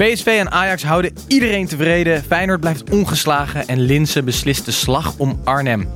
[0.00, 2.22] PSV en Ajax houden iedereen tevreden.
[2.22, 5.88] Feyenoord blijft ongeslagen en Linse beslist de slag om Arnhem.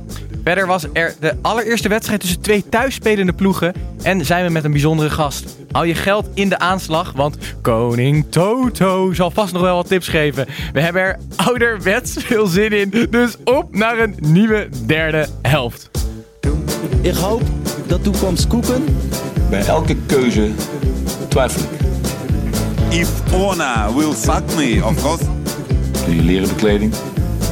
[0.43, 3.73] Verder was er de allereerste wedstrijd tussen twee thuisspelende ploegen.
[4.03, 5.57] En zijn we met een bijzondere gast.
[5.71, 10.07] Hou je geld in de aanslag, want koning Toto zal vast nog wel wat tips
[10.07, 10.47] geven.
[10.73, 13.07] We hebben er ouderwets veel zin in.
[13.09, 15.89] Dus op naar een nieuwe derde helft.
[17.01, 17.41] Ik hoop
[17.87, 18.83] dat toekomst koeken.
[19.49, 20.51] Bij elke keuze
[21.29, 21.84] twijfel ik.
[22.95, 25.23] If Ona will fuck me, of course.
[26.05, 26.93] Doe je leren bekleding,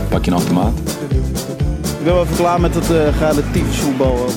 [0.09, 0.77] pak je een automaat.
[1.99, 4.29] Ik ben wel even klaar met het uh, relatief voetbal.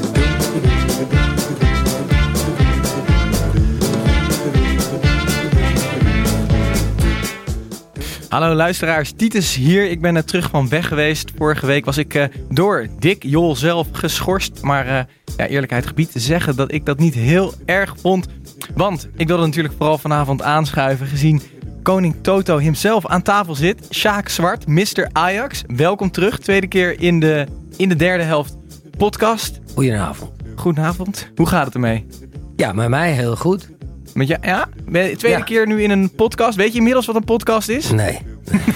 [8.28, 9.90] Hallo luisteraars, Titus hier.
[9.90, 11.30] Ik ben net terug van weg geweest.
[11.36, 14.62] Vorige week was ik uh, door Dick Jol zelf geschorst.
[14.62, 15.00] Maar uh,
[15.36, 18.26] ja, eerlijkheid gebied te zeggen dat ik dat niet heel erg vond.
[18.74, 21.42] Want ik wilde natuurlijk vooral vanavond aanschuiven gezien
[21.82, 23.86] koning Toto hemzelf aan tafel zit.
[23.90, 25.08] Sjaak Zwart, Mr.
[25.12, 25.62] Ajax.
[25.66, 27.46] Welkom terug, tweede keer in de,
[27.76, 28.56] in de derde helft
[28.98, 29.60] podcast.
[29.74, 30.30] Goedenavond.
[30.56, 31.30] Goedenavond.
[31.34, 32.06] Hoe gaat het ermee?
[32.56, 33.68] Ja, met mij heel goed.
[34.14, 34.68] Met je, ja?
[34.92, 35.40] Tweede Ja.
[35.40, 36.56] keer nu in een podcast.
[36.56, 37.90] Weet je inmiddels wat een podcast is?
[37.90, 38.18] Nee.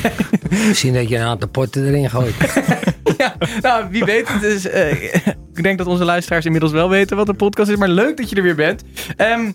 [0.69, 2.35] Misschien dat je een aantal potten erin gooit.
[3.19, 4.29] ja, nou, wie weet.
[4.29, 5.03] Het is, eh,
[5.55, 7.77] ik denk dat onze luisteraars inmiddels wel weten wat een podcast is.
[7.77, 8.83] Maar leuk dat je er weer bent.
[9.17, 9.51] Ehm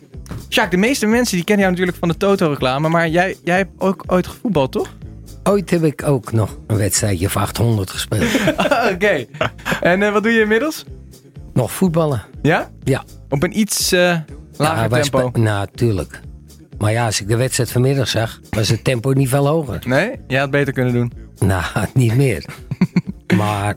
[0.49, 2.89] Sjaak, de meeste mensen die kennen jou natuurlijk van de Toto-reclame.
[2.89, 4.93] Maar jij, jij hebt ook ooit gevoetbald, toch?
[5.43, 8.31] Ooit heb ik ook nog een wedstrijdje of 800 gespeeld.
[8.93, 9.25] Oké.
[9.81, 10.85] En eh, wat doe je inmiddels?
[11.53, 12.23] nog voetballen.
[12.41, 12.69] Ja?
[12.83, 13.03] Ja.
[13.29, 14.17] Op een iets eh,
[14.57, 15.27] lager Ja, tempo.
[15.29, 16.19] spe- Nou, tuurlijk.
[16.77, 19.79] Maar ja, als ik de wedstrijd vanmiddag zag, was het tempo niet veel hoger.
[19.85, 20.11] Nee?
[20.27, 21.11] Jij had beter kunnen doen.
[21.39, 21.63] Nou,
[21.93, 22.45] niet meer.
[23.37, 23.75] maar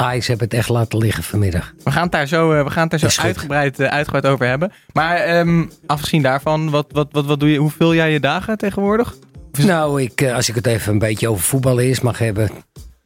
[0.00, 1.74] Ajax heb het echt laten liggen vanmiddag.
[1.84, 4.46] We gaan het daar zo, eh, we gaan het daar zo uitgebreid, eh, uitgebreid over
[4.46, 4.72] hebben.
[4.92, 8.58] Maar ehm, afgezien daarvan, wat, wat, wat, wat doe je, hoe vul jij je dagen
[8.58, 9.14] tegenwoordig?
[9.58, 12.50] Nou, ik, eh, als ik het even een beetje over voetballen eerst mag hebben.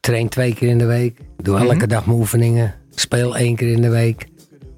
[0.00, 1.19] Train twee keer in de week.
[1.37, 1.87] Doe elke Mhm.
[1.87, 2.75] dag mijn oefeningen.
[2.94, 4.26] Speel één keer in de week.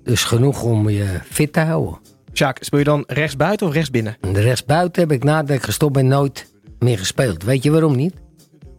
[0.04, 1.98] Dus genoeg om je fit te houden.
[2.32, 4.16] Sjaak, speel je dan rechts buiten of rechts binnen?
[4.20, 6.46] En de rest buiten heb ik nadat ik gestopt ben nooit
[6.78, 7.44] meer gespeeld.
[7.44, 8.14] Weet je waarom niet?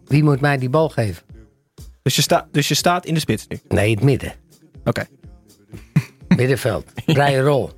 [0.06, 1.24] Wie moet mij die bal geven?
[2.08, 3.60] Dus je, sta, dus je staat in de spits nu.
[3.68, 4.34] Nee, het midden.
[4.84, 5.06] Oké.
[6.38, 6.92] Middenveld.
[7.06, 7.72] Vrije rol.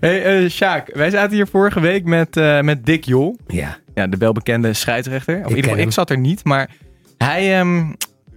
[0.00, 3.36] Hey, eh Sjaak, wij zaten hier vorige week met, eh, met Dick Jol.
[3.46, 3.78] Ja.
[3.94, 5.34] Ja, de welbekende scheidsrechter.
[5.34, 6.70] Of in ieder ken geval, ik zat er niet, maar
[7.18, 7.92] hij, ehm,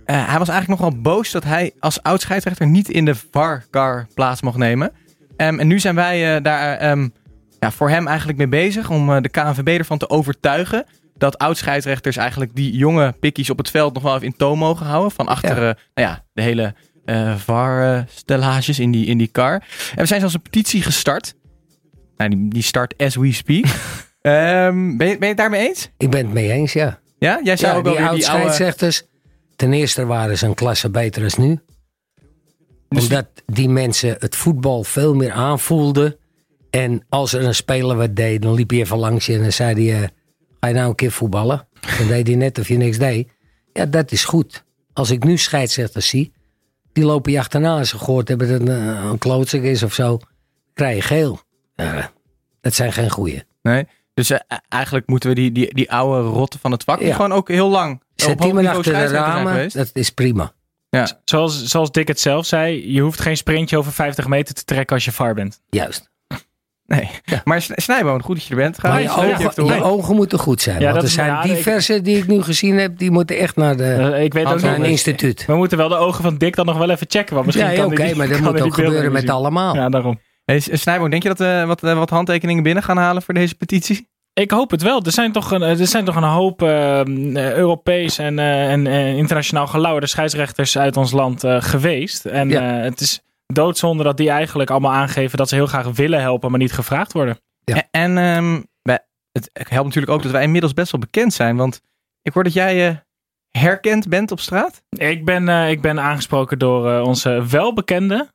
[0.06, 4.08] eh, hij was eigenlijk nogal boos dat hij als oud scheidsrechter niet in de VAR-car
[4.14, 4.92] plaats mocht nemen.
[5.38, 7.08] Ehm, en nu zijn wij eh, daar ehm,
[7.60, 10.86] ja, voor hem eigenlijk mee bezig om eh, de KNVB ervan te overtuigen
[11.24, 14.60] dat oud scheidsrechters eigenlijk die jonge pikkies op het veld nog wel even in toom
[14.60, 15.12] mogen houden.
[15.12, 15.70] Van achter Ja.
[15.70, 16.74] eh, nou ja, de hele
[17.06, 19.54] eh VAR-stellages in die, in die car.
[19.54, 21.36] En we zijn zelfs een petitie gestart.
[22.18, 23.66] Nou, die, die start as we speak.
[24.22, 25.90] Ehm, ben, je, ben je het daarmee eens?
[25.98, 27.00] Ik ben het mee eens, ja.
[27.20, 28.42] Ja, jij zou ja ook wel oud die oude...
[28.42, 29.04] scheidsrechters.
[29.56, 31.60] Ten eerste waren ze een klasse beter dan nu.
[32.90, 36.16] Dus- Omdat die mensen het voetbal veel meer aanvoelden.
[36.70, 39.52] En als er een speler wat deed, dan liep je even langs je en dan
[39.52, 40.10] zei hij...
[40.64, 41.68] eh, ga je nou een keer voetballen?
[41.98, 43.30] Dan deed hij net of je niks deed.
[43.74, 44.64] Ja, dat is goed.
[44.94, 46.34] Als ik nu scheidsrechters zie,
[46.94, 47.78] die lopen je achterna.
[47.78, 50.20] Als ze gehoord hebben dat het een, een klootzak is of zo,
[50.74, 51.40] krijg je geel.
[51.76, 52.12] Ja,
[52.62, 53.44] dat zijn geen goeie.
[53.62, 53.88] Nee.
[54.14, 57.16] Dus eh, eigenlijk moeten we die, die, die oude rotten van het vak, Ja.
[57.16, 60.54] gewoon ook heel lang op Zet die maar achter de ramen, dat is prima.
[60.90, 61.20] Ja.
[61.26, 64.96] Zoals, zoals Dick het zelf zei, je hoeft geen sprintje over 50 meter te trekken
[64.96, 65.62] als je VAR bent.
[65.70, 66.12] Juist.
[66.86, 67.10] Nee.
[67.44, 68.80] Maar Sn- Snijboon, goed dat je er bent.
[68.80, 70.80] Ga je ogen, je ogen moeten goed zijn.
[70.80, 73.78] Ja, want er zijn ik- diverse die ik nu gezien heb, die moeten echt naar,
[73.78, 75.46] de, Eh, ik weet ook naar een instituut.
[75.46, 77.34] We moeten wel de ogen van Dick dan nog wel even checken.
[77.34, 79.30] Want misschien Ja, kan oké, maar dat moet ook gebeuren met zien.
[79.32, 79.76] allemaal.
[79.76, 80.20] Ja, daarom.
[80.46, 83.56] Hey, Snijboon, denk je dat we wat, eh, wat handtekeningen binnen gaan halen voor deze
[83.56, 84.10] petitie?
[84.34, 85.02] Ik hoop het wel.
[85.04, 87.06] Er zijn toch een, er zijn toch een hoop eh, eh,
[87.56, 92.26] Europees en, eh, en eh, internationaal gelauwerde scheidsrechters uit ons land eh, geweest.
[92.26, 92.78] En Ja.
[92.78, 93.22] eh, het is
[93.54, 97.14] doodzonde dat die eigenlijk allemaal aangeven dat ze heel graag willen helpen, maar niet gevraagd
[97.14, 97.38] worden.
[97.64, 97.76] Ja.
[97.76, 98.62] En, en ehm,
[99.34, 101.58] het helpt natuurlijk ook dat wij inmiddels best wel bekend zijn.
[101.58, 101.82] Want
[102.22, 102.96] ik hoor dat jij eh,
[103.50, 104.84] herkend bent op straat.
[104.90, 108.32] Ik ben, eh, ik ben aangesproken door eh, onze welbekende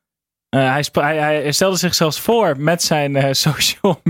[0.48, 4.00] Eh, hij, hij, hij stelde zich zelfs voor met zijn eh, social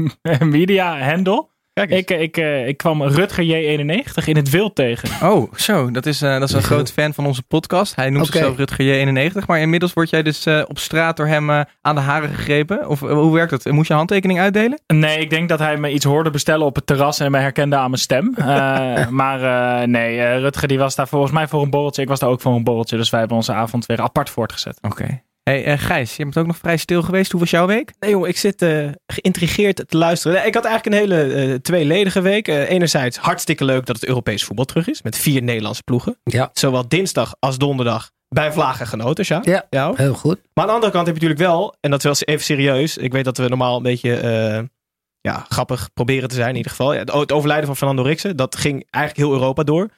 [0.41, 1.49] media handle.
[1.79, 2.01] Kijk eens.
[2.01, 5.31] Ik, eh, ik, eh, ik kwam Rutger J91 in het wild tegen.
[5.31, 5.91] Oh, zo.
[5.91, 7.95] Dat is, eh, dat is een groot fan van onze podcast.
[7.97, 9.47] Hij noemt zichzelf Rutger J91.
[9.47, 12.89] Maar inmiddels word jij dus eh, op straat door hem eh, aan de haren gegrepen.
[12.89, 13.65] Of hoe werkt dat?
[13.65, 14.81] Moest je handtekening uitdelen?
[14.87, 17.77] Nee, ik denk dat hij me iets hoorde bestellen op het terras en me herkende
[17.77, 18.33] aan mijn stem.
[18.37, 22.03] Eh, maar eh, nee, Rutger die was daar volgens mij voor een borreltje.
[22.03, 22.97] Ik was daar ook voor een borreltje.
[22.97, 24.79] Dus wij hebben onze avond weer apart voortgezet.
[24.81, 25.23] Oké.
[25.49, 27.31] Hey, eh, Gijs, je bent ook nog vrij stil geweest.
[27.31, 27.93] Hoe was jouw week?
[27.99, 30.37] Nee jongen, ik zit eh, geïntrigeerd te luisteren.
[30.37, 32.49] Nee, ik had eigenlijk een hele eh, tweeledige week.
[32.49, 35.03] Eh, enerzijds hartstikke leuk dat het Europees voetbal terug is.
[35.03, 36.19] Met vier Nederlandse ploegen.
[36.25, 39.41] Ja, Zowel dinsdag als donderdag bij Vlagen genoten, ja.
[39.43, 39.97] ja Jou?
[39.97, 40.41] heel goed.
[40.55, 42.97] Maar aan de andere kant heb je natuurlijk wel, en dat is wel even serieus.
[42.97, 44.63] Ik weet dat we normaal een beetje eh,
[45.21, 46.93] ja, grappig proberen te zijn in ieder geval.
[46.93, 49.89] Ja, het overlijden van Fernando Riksen, dat ging eigenlijk heel Europa door.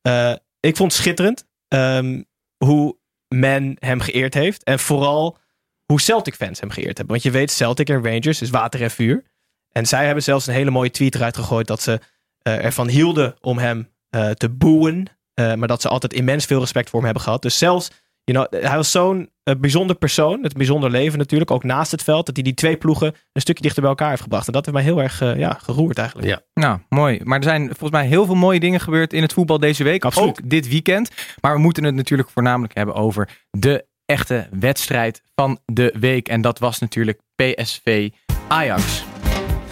[0.00, 2.22] Eh, ik vond het schitterend ehm,
[2.64, 2.97] hoe
[3.28, 4.64] men hem geëerd heeft.
[4.64, 5.38] En vooral
[5.84, 7.06] hoe Celtic fans hem geëerd hebben.
[7.06, 9.24] Want je weet, Celtic en Rangers is water en vuur.
[9.72, 12.00] En zij hebben zelfs een hele mooie tweet eruit gegooid dat ze
[12.42, 15.06] eh, ervan hielden om hem eh, te boeien.
[15.34, 17.42] Eh, maar dat ze altijd immens veel respect voor hem hebben gehad.
[17.42, 17.90] Dus zelfs,
[18.28, 22.02] You know, hij was zo'n eh, bijzonder persoon, het bijzonder leven natuurlijk, ook naast het
[22.02, 24.46] veld, dat hij die twee ploegen een stukje dichter bij elkaar heeft gebracht.
[24.46, 26.28] En dat heeft mij heel erg eh, ja, geroerd eigenlijk.
[26.28, 26.40] Ja.
[26.54, 27.20] Nou, mooi.
[27.24, 30.18] Maar er zijn volgens mij heel veel mooie dingen gebeurd in het voetbal deze week,
[30.18, 31.10] ook dit weekend.
[31.40, 36.28] Maar we moeten het natuurlijk voornamelijk hebben over de echte wedstrijd van de week.
[36.28, 38.10] En dat was natuurlijk PSV
[38.48, 39.04] Ajax.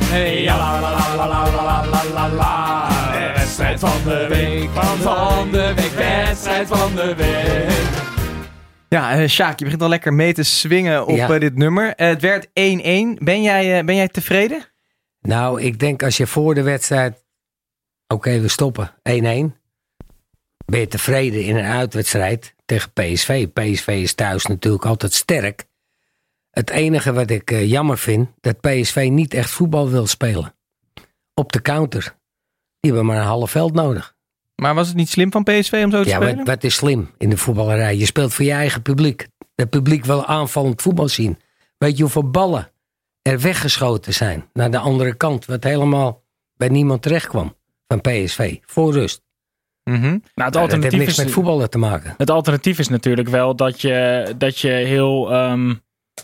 [0.05, 0.45] Hey,
[3.35, 4.71] Wedstrijd van de week,
[5.01, 8.06] van de week, wedstrijd van de week.
[8.89, 11.29] Ja, eh Sjaak, je begint al lekker mee te swingen op Ja.
[11.29, 11.95] eh, dit nummer.
[11.95, 13.19] Eh, het werd 1-1.
[13.25, 14.65] Ben jij, ben jij tevreden?
[15.21, 17.25] Nou, ik denk als je voor de wedstrijd...
[18.07, 18.91] Oké, we stoppen.
[19.03, 19.57] 1-1.
[20.67, 23.47] Ben je tevreden in een uitwedstrijd tegen PSV.
[23.49, 25.65] PSV is thuis natuurlijk altijd sterk.
[26.51, 28.29] Het enige wat ik jammer vind...
[28.41, 30.55] dat PSV niet echt voetbal wil spelen.
[31.35, 32.17] Op de counter.
[32.81, 34.16] Die hebben maar een half veld nodig.
[34.57, 36.37] Maar was het niet slim van PSV om zo te Ja, spelen?
[36.37, 37.97] wat, wat is slim in de voetballerij?
[37.97, 39.29] Je speelt voor je eigen publiek.
[39.55, 41.39] Het publiek wil aanvallend voetbal zien.
[41.79, 42.71] Weet je hoeveel ballen
[43.23, 46.23] er weggeschoten zijn naar de andere kant, wat helemaal
[46.57, 47.57] bij niemand terecht kwam
[47.89, 49.23] van PSV voor rust.
[49.85, 50.01] Mhm.
[50.01, 52.15] Nou, het Ja, dat heeft alternatief niks is, met voetballen te maken.
[52.17, 55.75] Het alternatief is natuurlijk wel dat je, dat je heel ehm,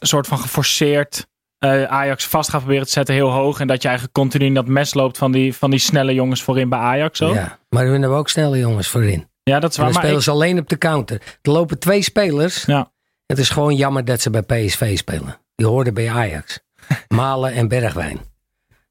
[0.00, 1.26] soort van geforceerd
[1.62, 3.60] eh, Ajax vast gaat proberen te zetten heel hoog.
[3.60, 6.42] En dat je eigenlijk continu in dat mes loopt van die, van die snelle jongens
[6.42, 7.18] voorin bij Ajax.
[7.18, 7.28] Zo.
[7.28, 9.28] Ja, Ja, maar we hebben ook snelle jongens voorin.
[9.42, 9.70] dat is En waar.
[9.74, 11.20] dan Maar spelen ik- ze alleen op de counter.
[11.42, 12.64] Er lopen twee spelers.
[12.64, 12.90] Ja.
[13.26, 15.36] Het is gewoon jammer dat ze bij PSV spelen.
[15.54, 16.60] Die hoorden bij Ajax.
[17.08, 18.18] Malen en Bergwijn.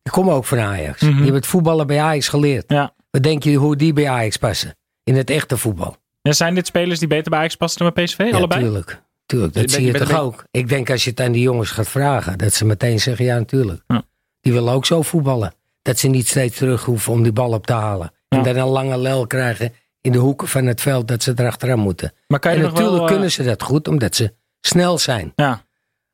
[0.03, 1.01] Die komen ook van Ajax.
[1.01, 1.09] Mhm.
[1.11, 2.63] Die hebben het voetballen bij Ajax geleerd.
[2.67, 2.93] Ja.
[3.11, 4.75] Wat denk je hoe die bij Ajax passen?
[5.03, 5.95] In het echte voetbal.
[6.21, 8.17] Ja, zijn dit spelers die beter bij Ajax passen dan bij PSV?
[8.17, 8.61] Ja, allebei?
[8.61, 9.01] tuurlijk.
[9.31, 9.53] Tuurlijk.
[9.53, 10.43] Dat zie je je toch ook?
[10.51, 13.37] Ik denk als je het aan die jongens gaat vragen, dat ze meteen zeggen ja,
[13.37, 13.81] natuurlijk.
[13.87, 14.03] Ja.
[14.41, 15.53] Die willen ook zo voetballen.
[15.81, 18.11] Dat ze niet steeds terug hoeven om die bal op te halen.
[18.27, 21.79] En dan een lange lel krijgen in de hoeken van het veld dat ze erachteraan
[21.79, 22.13] moeten.
[22.27, 25.33] Maar kan je En natuurlijk wel, eh, kunnen ze dat goed, omdat ze snel zijn.
[25.35, 25.65] Ja.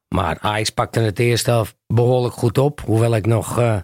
[0.08, 2.82] Maar Ajax pakte het eerste helft behoorlijk goed op.
[2.86, 3.84] Hoewel ik nog eh, een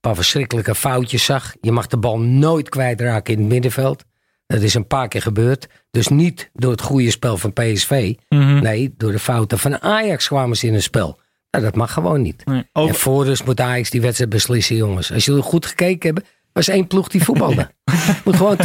[0.00, 1.54] paar verschrikkelijke foutjes zag.
[1.60, 4.04] Je mag de bal nooit kwijtraken in het middenveld.
[4.52, 5.66] Dat is een paar keer gebeurd.
[5.90, 8.14] Dus niet door het goede spel van PSV.
[8.28, 8.62] Mhm.
[8.62, 11.20] Nee, door de fouten van Ajax kwamen ze in een spel.
[11.50, 12.44] Nou, dat mag gewoon niet.
[12.44, 12.64] Nee.
[12.72, 15.12] En voor dus moet Ajax die wedstrijd beslissen, jongens.
[15.12, 17.70] Als jullie goed gekeken hebben, was één ploeg die voetbalde.
[18.24, 18.56] moet gewoon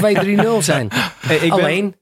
[0.59, 0.87] 2-3-0 zijn.
[1.19, 1.95] Hey, ik ben, Alleen.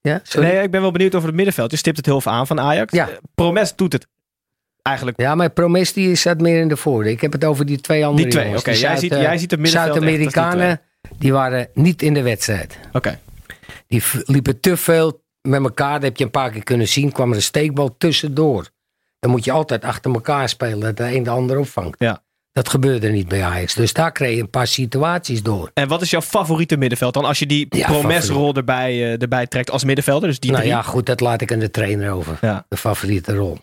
[0.00, 0.48] Ja, sorry.
[0.48, 1.70] nee, ik ben wel benieuwd over het middenveld.
[1.70, 2.92] Je stipt het heel veel aan van Ajax.
[2.92, 3.08] Ja.
[3.08, 4.06] Eh, Promes doet het
[4.82, 5.20] eigenlijk.
[5.20, 7.10] Ja, maar Promes die staat meer in de voorde.
[7.10, 8.62] Ik heb het over die twee andere Die twee, jongens.
[8.62, 8.70] oké.
[8.70, 10.80] Die Jij, Zuid- ziet, jij ziet het middenveld Zuid-Amerikanen,
[11.18, 12.78] die waren niet in de wedstrijd.
[12.92, 13.18] Oké.
[13.86, 15.92] Die liepen te veel met elkaar.
[15.92, 17.12] Dat heb je een paar keer kunnen zien.
[17.12, 18.68] kwam er een steekbal tussendoor.
[19.18, 20.80] Dan moet je altijd achter elkaar spelen.
[20.80, 21.98] Dat de een de ander opvangt.
[21.98, 22.24] Ja.
[22.52, 23.74] Dat gebeurde niet bij Ajax.
[23.74, 25.70] Dus daar kreeg je een paar situaties door.
[25.74, 27.24] En wat is jouw favoriete middenveld dan?
[27.24, 30.28] Als je die Ja, Promes-rol erbij, eh, erbij trekt als middenvelder.
[30.28, 30.74] Dus die nou drie.
[30.74, 32.38] ja, goed, dat laat ik aan de trainer over.
[32.40, 32.66] Ja.
[32.68, 33.58] De favoriete rol.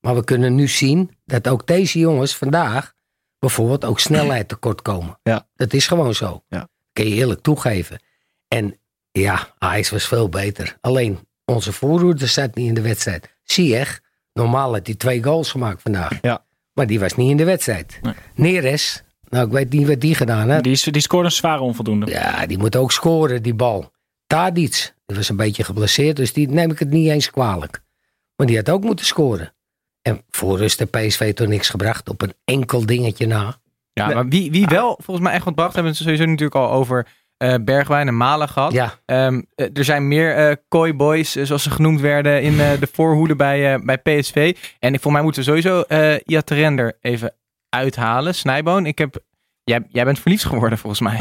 [0.00, 2.92] Maar we kunnen nu zien dat ook deze jongens vandaag
[3.38, 5.18] bijvoorbeeld ook snelheid tekort komen.
[5.22, 5.46] Ja.
[5.54, 6.42] Dat is gewoon zo.
[6.48, 6.68] Ja.
[7.00, 8.00] Kun je eerlijk toegeven.
[8.48, 8.78] En
[9.12, 10.76] ja, Ajax was veel beter.
[10.80, 13.36] Alleen onze voorhoede zat niet in de wedstrijd.
[13.42, 14.00] Ziyech,
[14.32, 16.18] normaal had hij twee goals gemaakt vandaag.
[16.22, 16.44] Ja.
[16.72, 17.98] Maar die was niet in de wedstrijd.
[18.02, 18.14] Nee.
[18.34, 20.64] Neres, nou ik weet niet wat die gedaan heeft.
[20.64, 22.06] Die, die scoorde een zware onvoldoende.
[22.06, 23.92] Ja, die moet ook scoren, die bal.
[24.26, 27.82] Tadic, die was een beetje geblesseerd, dus die neem ik het niet eens kwalijk.
[28.36, 29.54] Maar die had ook moeten scoren.
[30.02, 33.60] En voor rust de PSV toch niks gebracht, op een enkel dingetje na.
[34.08, 36.54] Ja, maar wie, wie wel volgens mij echt wat bracht, hebben we het sowieso natuurlijk
[36.54, 38.72] al over eh, Bergwijn en Malen gehad.
[38.72, 42.70] Ja, Ehm, eh, er zijn meer eh koi boys, zoals ze genoemd werden, in eh,
[42.80, 44.56] de voorhoede bij, eh, bij PSV.
[44.78, 47.34] En ik, voor mij moeten we sowieso eh Iataren er even
[47.68, 48.34] uithalen.
[48.34, 49.18] Snijboon, ik heb...
[49.64, 51.16] Jij, jij bent verliefd geworden volgens mij.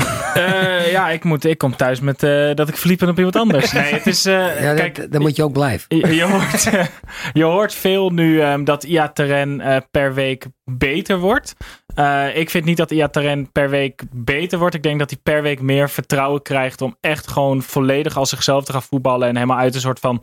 [0.86, 3.36] Eh, ja, ik, moet, ik kom thuis met eh, dat ik verliefd ben op iemand
[3.36, 3.72] anders.
[3.80, 4.26] Nee, het is...
[4.26, 5.98] eh, ja kijk, dat, dan moet je ook blijven.
[5.98, 6.70] Je, je hoort,
[7.40, 11.56] je hoort veel nu ehm, dat Iataren eh per week beter wordt.
[11.96, 14.76] Eh, ik vind niet dat Iataren per week beter wordt.
[14.76, 18.64] Ik denk dat hij per week meer vertrouwen krijgt om echt gewoon volledig als zichzelf
[18.66, 19.28] te gaan voetballen.
[19.28, 20.22] En helemaal uit een soort van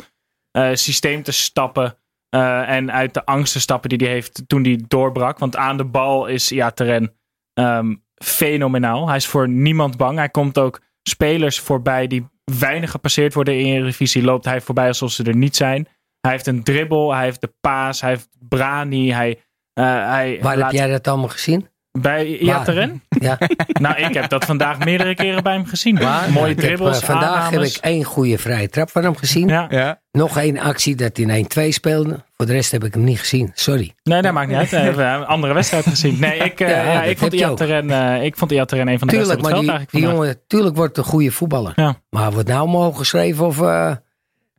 [0.51, 1.99] eh, systeem te stappen.
[2.29, 5.39] eh, en uit de angst te stappen die hij heeft toen hij doorbrak.
[5.39, 7.15] Want aan de bal is Iataren
[7.55, 7.95] ehm
[8.25, 9.07] fenomenaal.
[9.07, 10.19] Hij is voor niemand bang.
[10.19, 14.23] Hij komt ook spelers voorbij die weinig gepasseerd worden in de Eredivisie.
[14.23, 15.89] Loopt hij voorbij alsof ze er niet zijn.
[16.21, 19.13] Hij heeft een dribbel, hij heeft de paas, hij heeft Brani.
[19.13, 19.41] Hij,
[19.73, 21.69] eh, hij Waar laat- heb jij dat allemaal gezien?
[22.01, 23.03] Bij Iataren?
[23.09, 23.39] Ja,
[23.81, 25.95] nou, ik heb dat vandaag meerdere keren bij hem gezien.
[25.95, 29.49] Mooie Ik heb, eh, dribbels, vandaag heb ik één goede vrije trap van hem gezien.
[29.49, 29.67] Ja.
[29.71, 30.01] ja.
[30.13, 32.25] Nog één actie dat hij in 1-2 speelde.
[32.37, 33.51] Voor de rest heb ik hem niet gezien.
[33.55, 33.95] Sorry.
[34.03, 34.71] Nee, dat maakt niet uit.
[34.71, 36.17] We hebben een andere wedstrijd gezien.
[36.21, 37.33] Nee, ik, eh, Ja, ja, dat ik, vond.
[37.33, 40.11] Iataren, eh, ik vond Iataren een van de Tuurlijk, beste op maar het veld die,
[40.11, 41.73] jongen, tuurlijk wordt een goede voetballer.
[41.77, 41.95] Ja.
[42.11, 43.61] Maar wordt nou omhoog geschreven of...
[43.61, 43.93] eh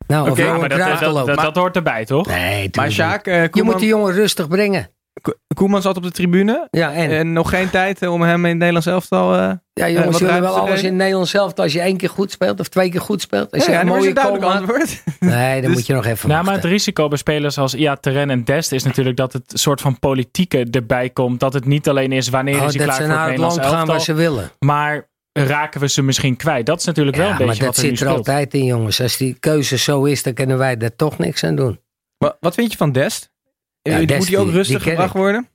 [0.08, 2.28] nou, of nou maar dat, dat, dat, dat hoort erbij, toch?
[2.28, 3.44] Nee, Maar Sjaak, eh.
[3.52, 4.90] Je moet die jongen rustig brengen.
[5.22, 6.68] Ko- Koeman zat op de tribune.
[6.72, 7.10] Ja, en?
[7.10, 9.34] En nog geen tijd eh, om hem in het Nederlands elftal...
[9.36, 11.54] eh ja, eh, jongens ruimte wel alles in Nederland zelf.
[11.54, 13.48] Als je één keer goed speelt of twee keer goed speelt.
[13.66, 15.04] Ja, een dat mooie duidelijk antwoord.
[15.20, 18.30] Nee, dan Dus- moet je nog even Nou, maar het risico bij spelers als Iataren
[18.30, 21.40] en Dest is natuurlijk dat het soort van politieke erbij komt.
[21.40, 23.28] Dat het niet alleen is wanneer Oh, is hij dat klaar ze voor het naar
[23.32, 24.16] het Nederlands land gaan waar elftal.
[24.16, 24.52] ze willen.
[24.60, 26.66] Maar raken we ze misschien kwijt?
[26.66, 28.28] Dat is natuurlijk wel Ja, een maar beetje dat wat er nu zit er speelt.
[28.28, 29.02] altijd in, jongens.
[29.02, 31.80] Als die keuze zo is, dan kunnen wij daar toch niks aan doen.
[32.18, 33.36] Wa- Wat vind je van Dest?
[33.88, 35.18] Ja, Eh, moet hij ook die- rustig die gebracht ik.
[35.18, 35.48] worden?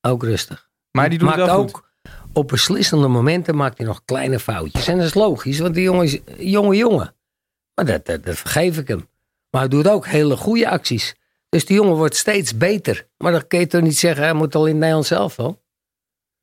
[0.00, 0.68] Ook rustig.
[0.90, 1.74] Maar die doet het maakt wel goed.
[1.74, 1.88] ook
[2.32, 4.88] op beslissende momenten maakt hij nog kleine foutjes.
[4.88, 7.14] En dat is logisch, want die jongen is een jonge jongen.
[7.74, 9.08] Maar dat, dat, dat vergeef ik hem.
[9.50, 11.14] Maar hij doet ook hele goede acties.
[11.48, 13.06] Dus die jongen wordt steeds beter.
[13.18, 15.62] Maar dan kun je toch niet zeggen, hij moet al in het Nederlands zelf wel.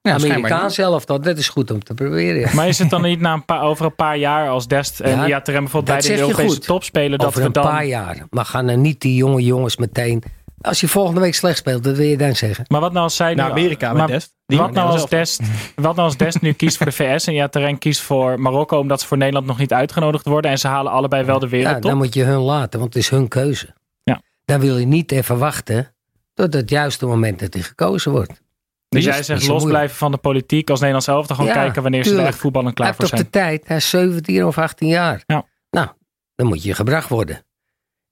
[0.02, 2.40] Ja, Amerikaans zelf dat, dat is goed om te proberen.
[2.40, 2.54] ja.
[2.54, 5.18] Maar is het dan niet na een paar, over een paar jaar als Dest en
[5.18, 6.66] Ja, Iataren bijvoorbeeld dat bij de Europese goed.
[6.66, 7.64] top spelen, dat Over we een dan...
[7.64, 8.26] paar jaar.
[8.30, 10.24] Maar gaan er niet die jonge jongens meteen...
[10.64, 12.66] Als je volgende week slecht speelt, wat wil je dan zeggen?
[12.68, 14.36] Maar wat nou als zij Naar nu- Amerika met maar Dest.
[14.46, 15.10] Die Wat nou, als zelf.
[15.10, 15.42] Dest,
[15.76, 19.02] wat nou als Dest nu kiest voor de VS en Iataren kiest voor Marokko omdat
[19.02, 21.82] ze voor Nederland nog niet uitgenodigd worden en ze halen allebei wel de Ja, wereldtop?
[21.84, 23.74] dan moet je hun laten, want het is hun keuze.
[24.04, 24.22] Ja.
[24.46, 25.94] Dan wil je niet even wachten
[26.34, 28.42] tot het juiste moment dat hij gekozen wordt.
[28.90, 32.00] dus Dat jij zegt losblijven van de politiek als Nederlands elftal gewoon Ja, kijken wanneer
[32.04, 32.34] ze er tuurlijk.
[32.34, 33.32] echt voetballen Hij klaar heeft voor toch zijn.
[33.32, 35.24] de tijd, hij is 17 of 18 jaar.
[35.26, 35.46] Ja.
[35.70, 35.88] Nou,
[36.36, 37.46] dan moet je gebracht worden.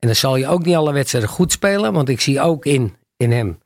[0.01, 2.95] En dan zal je ook niet alle wedstrijden goed spelen, want ik zie ook in,
[3.17, 3.59] in hem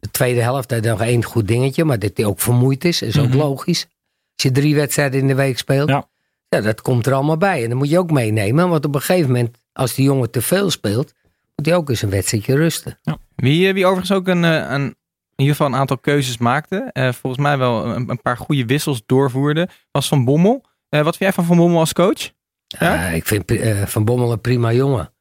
[0.00, 3.18] de tweede helft hij nog één goed dingetje, maar dat hij ook vermoeid is, is
[3.18, 3.36] ook Mhm.
[3.36, 3.86] logisch.
[4.34, 6.08] Als je drie wedstrijden in de week speelt, Ja.
[6.48, 7.62] ja, dat komt er allemaal bij.
[7.62, 10.42] En dan moet je ook meenemen, want op een gegeven moment, als die jongen te
[10.42, 11.12] veel speelt,
[11.56, 12.98] moet hij ook eens een wedstrijdje rusten.
[13.36, 14.94] Wie, eh, wie overigens ook een, eh, een, in
[15.36, 16.90] ieder geval een aantal keuzes maakte.
[16.92, 19.68] eh, volgens mij wel een, een paar goede wissels doorvoerde.
[19.90, 20.64] Was Van Bommel.
[20.88, 22.30] Eh, wat vind jij van Van Bommel als coach?
[22.66, 23.06] Ja?
[23.08, 23.52] Ah, ik vind
[23.84, 25.12] Van Bommel een prima jongen.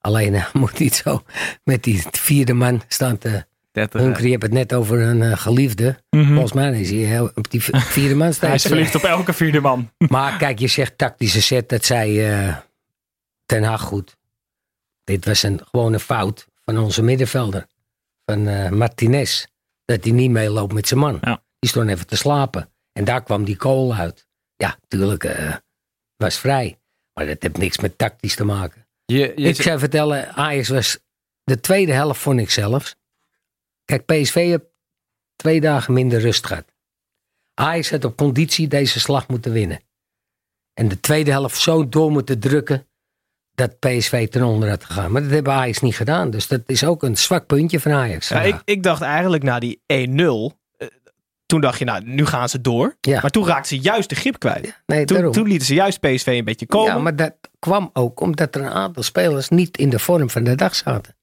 [0.00, 1.22] Alleen hij moet niet zo
[1.64, 4.24] met die vierde man staan te 30, hunkeren.
[4.24, 5.98] Je hebt het net over een eh, geliefde.
[6.10, 6.32] Mhm.
[6.32, 7.62] Volgens mij is hij heel, op die
[7.96, 8.48] vierde man staan.
[8.48, 9.90] Hij is verliefd op elke vierde man.
[10.08, 11.68] Maar kijk, je zegt tactische set.
[11.68, 12.56] Dat zei eh,
[13.46, 14.16] Ten Hag goed.
[15.04, 17.66] Dit was een, gewoon een fout van onze middenvelder.
[18.24, 19.46] Van eh, Martinez.
[19.84, 21.18] Dat hij niet meeloopt met zijn man.
[21.20, 21.42] Ja.
[21.58, 22.70] Die stond even te slapen.
[22.92, 24.26] En daar kwam die kool uit.
[24.56, 25.24] Ja, tuurlijk.
[25.24, 25.54] eh
[26.16, 26.78] was vrij.
[27.14, 28.79] Maar dat heeft niks met tactisch te maken.
[29.10, 30.98] Je, je ik zou vertellen, Ajax was
[31.44, 32.96] de tweede helft vond ik zelfs.
[33.84, 34.64] Kijk, PSV heeft
[35.36, 36.64] twee dagen minder rust gehad.
[37.54, 39.80] Ajax had op conditie deze slag moeten winnen.
[40.74, 42.86] En de tweede helft zo door moeten drukken
[43.54, 45.12] dat PSV ten onder had gegaan.
[45.12, 46.30] Maar dat hebben Ajax niet gedaan.
[46.30, 48.28] Dus dat is ook een zwak puntje van Ajax.
[48.28, 49.84] Ja, ik, ik dacht eigenlijk na die 1-0.
[49.86, 50.88] eh,
[51.46, 52.96] toen dacht je, nou, nu gaan ze door.
[53.00, 53.20] Ja.
[53.20, 54.82] Maar toen raakten ze juist de grip kwijt.
[54.86, 56.92] nee, Toen, toen lieten ze juist PSV een beetje komen.
[56.94, 60.44] ja, maar dat kwam ook omdat er een aantal spelers niet in de vorm van
[60.44, 61.16] de dag zaten.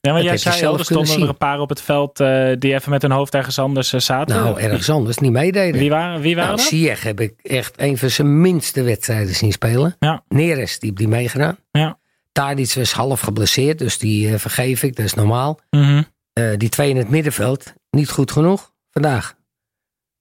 [0.00, 2.52] Ja, maar Dat jij zei al, er stonden er een paar op het veld eh,
[2.58, 4.36] die even met hun hoofd ergens anders eh, zaten.
[4.36, 5.80] Nou, ergens anders niet meededen.
[5.80, 7.00] Wie waren, wie waren Nou, dat?
[7.00, 9.96] Heb ik echt een van zijn minste wedstrijden zien spelen.
[9.98, 10.22] Ja.
[10.28, 11.56] Neres, die heb die meegedaan.
[11.70, 11.98] Ja.
[12.32, 15.60] Tadic was half geblesseerd, dus die eh, vergeef ik, dat is normaal.
[15.70, 19.34] Eh, die twee in het middenveld, niet goed genoeg vandaag.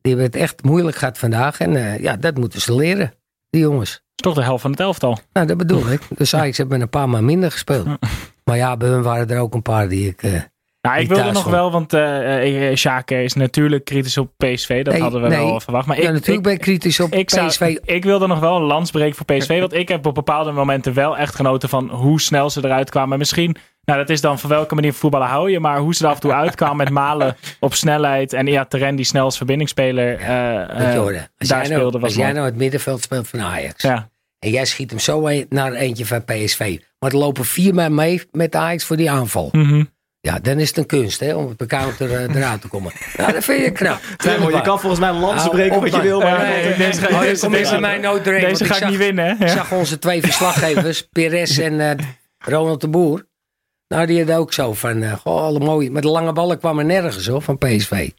[0.01, 1.59] Die hebben het echt moeilijk gehad vandaag.
[1.59, 3.13] En ja, dat moeten ze leren,
[3.49, 3.91] die jongens.
[3.91, 5.17] is toch de helft van het elftal.
[5.33, 6.01] Nou, dat bedoel ik.
[6.17, 7.87] Dus Ajax heeft met een paar man minder gespeeld.
[8.43, 10.23] Maar ja, bij hun waren er ook een paar die ik...
[10.23, 10.47] eh, Ja,
[10.81, 14.83] Nou, ik wilde nog wel, want eh eh, Sjaak is natuurlijk kritisch op PSV.
[14.83, 15.37] Dat Nee, hadden we nee.
[15.45, 15.87] wel verwacht.
[15.87, 17.77] Maar ja, ik, natuurlijk ik, ben ik kritisch op ik, zou- PSV.
[17.83, 19.59] ik wilde nog wel een lans breken voor PSV.
[19.67, 23.17] Want ik heb op bepaalde momenten wel echt genoten van hoe snel ze eruit kwamen.
[23.17, 23.55] Misschien,
[23.87, 25.59] nou dat is dan van welke manier voetballen hou je.
[25.59, 28.33] Maar hoe ze er af en toe uitkwamen met malen op snelheid.
[28.33, 30.19] En ja, Terren die snel als verbindingsspeler.
[30.19, 33.27] eh, eh, hoor, als daar jij, speelde nou, was als jij nou het middenveld speelt
[33.27, 33.81] van Ajax.
[33.81, 34.09] Ja.
[34.39, 36.77] En jij schiet hem zo een- naar eentje van PSV.
[36.99, 39.49] Maar er lopen vier man mee met Ajax voor die aanval.
[39.51, 39.83] Mhm.
[40.19, 42.91] Ja, dan is het een kunst hè, om op elkaar er, eh, eruit te komen.
[43.17, 43.99] Nou, dat vind je knap.
[44.51, 46.19] Je kan volgens mij lansen breken op, wat je wil.
[46.21, 48.43] Maar Ja, nee, deze ga- Oh, deze- deze, kom deze- bij mij nooit doorheen.
[48.43, 49.25] Deze want ga ik zag- niet winnen.
[49.25, 49.31] Hè?
[49.31, 49.47] Ik Ja.
[49.47, 52.05] zag onze twee verslaggevers, Perez en eh,
[52.37, 53.25] Ronald de Boer.
[53.87, 55.91] Nou, die hadden ook zo van, eh, goh, alle mooie.
[55.91, 58.09] Met de lange ballen kwam er nergens hoor, van PSV.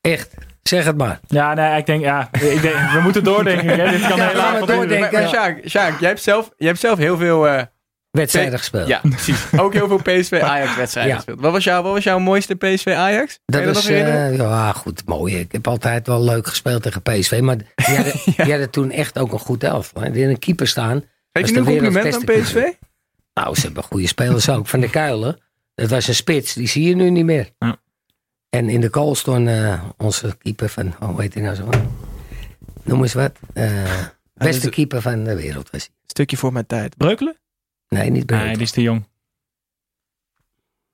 [0.00, 1.20] Echt, zeg het maar.
[1.26, 3.68] Ja, nee, ik denk, ja, ik denk, we moeten doordenken.
[3.68, 3.90] Hè?
[3.90, 4.76] Dit kan Ja, we avond duren.
[4.76, 5.12] doordenken.
[5.12, 7.48] Maar, maar Sjaak, Sjaak, jij, hebt zelf, jij hebt zelf heel veel...
[7.48, 7.62] eh,
[8.10, 8.88] Wedstrijden gespeeld.
[8.88, 9.44] ja, precies.
[9.56, 11.16] Ook heel veel PSV-Ajax-wedstrijden Ja.
[11.16, 11.40] gespeeld.
[11.40, 13.38] Wat was, jouw, wat was jouw mooiste PSV-Ajax?
[13.44, 15.38] Dat was, eh, ja, goed, mooi.
[15.38, 17.40] Ik heb altijd wel leuk gespeeld tegen PSV.
[17.42, 19.62] Maar die hadden, die hadden toen echt ook een goed
[19.94, 20.00] hè.
[20.00, 21.04] Die hadden een keeper staan.
[21.32, 22.52] Geef je nu een compliment aan PSV?
[22.52, 22.74] keeper.
[23.34, 24.66] Nou, ze hebben goede spelers ook.
[24.66, 25.40] Van de Kuilen.
[25.74, 26.54] Dat was een spits.
[26.54, 27.50] Die zie je nu niet meer.
[27.58, 27.76] Ja.
[28.48, 30.94] En in de goal stond eh, onze keeper van...
[31.00, 31.68] Oh, weet hij nou zo?
[32.82, 33.32] Noem eens wat.
[33.54, 35.94] Eh, beste keeper van de wereld was hij.
[36.06, 36.96] Stukje voor mijn tijd.
[36.96, 37.36] Breukelen?
[37.88, 38.44] Nee, niet bij.
[38.44, 39.04] Nee, die is te jong.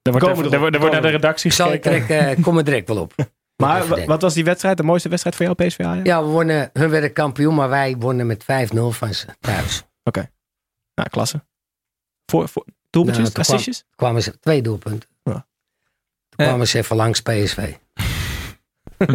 [0.02, 2.07] Er wordt, even- er wordt, er wordt naar de redactie Ik zal ik gekeken.
[2.16, 3.14] direct, eh, kom er direct wel op.
[3.57, 4.76] Maar wat was die wedstrijd?
[4.76, 6.07] De mooiste wedstrijd voor jou, PSV Ajax?
[6.09, 8.47] Ja, we wonnen, hun werden kampioen, maar wij wonnen met 5-0
[8.90, 9.83] van ze thuis.
[10.95, 11.45] Nou, klasse.
[12.30, 13.85] Voor, voor doelpuntjes, Nou, kwam- assistjes?
[13.97, 15.08] kwamen ze twee doelpunten.
[15.23, 15.47] Ja.
[16.28, 17.73] Toen kwamen ze even langs PSV.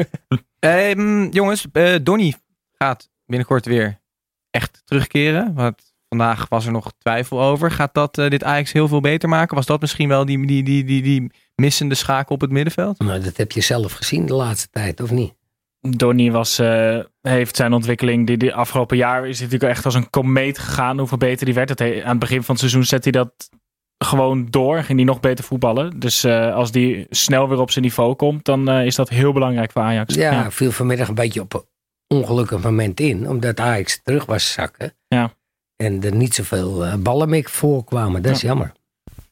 [0.59, 2.35] Ehm, jongens, eh Donny
[2.71, 4.01] gaat binnenkort weer
[4.49, 5.53] echt terugkeren.
[5.53, 7.71] Want vandaag was er nog twijfel over.
[7.71, 9.55] Gaat dat eh, dit Ajax heel veel beter maken?
[9.55, 12.99] Was dat misschien wel die, die, die, die, die missende schakel op het middenveld?
[12.99, 15.33] Maar dat heb je zelf gezien de laatste tijd, of niet?
[15.79, 16.99] Donny was, eh,
[17.29, 20.97] heeft zijn ontwikkeling, die, die afgelopen jaar is hij natuurlijk echt als een komeet gegaan.
[20.99, 21.69] Hoeveel beter die werd.
[21.69, 23.49] Het, he- aan het begin van het seizoen zette hij dat
[23.97, 24.83] gewoon door.
[24.83, 25.99] Ging hij nog beter voetballen.
[25.99, 29.33] Dus eh, als die snel weer op zijn niveau komt, dan eh, is dat heel
[29.33, 30.13] belangrijk voor Ajax.
[30.15, 31.63] Ja, viel vanmiddag een beetje op een
[32.07, 33.29] ongelukkig moment in.
[33.29, 34.93] Omdat Ajax terug was zakken.
[35.07, 35.33] Ja.
[35.75, 38.21] En er niet zoveel eh, ballen meer voorkwamen.
[38.21, 38.71] Dat is jammer.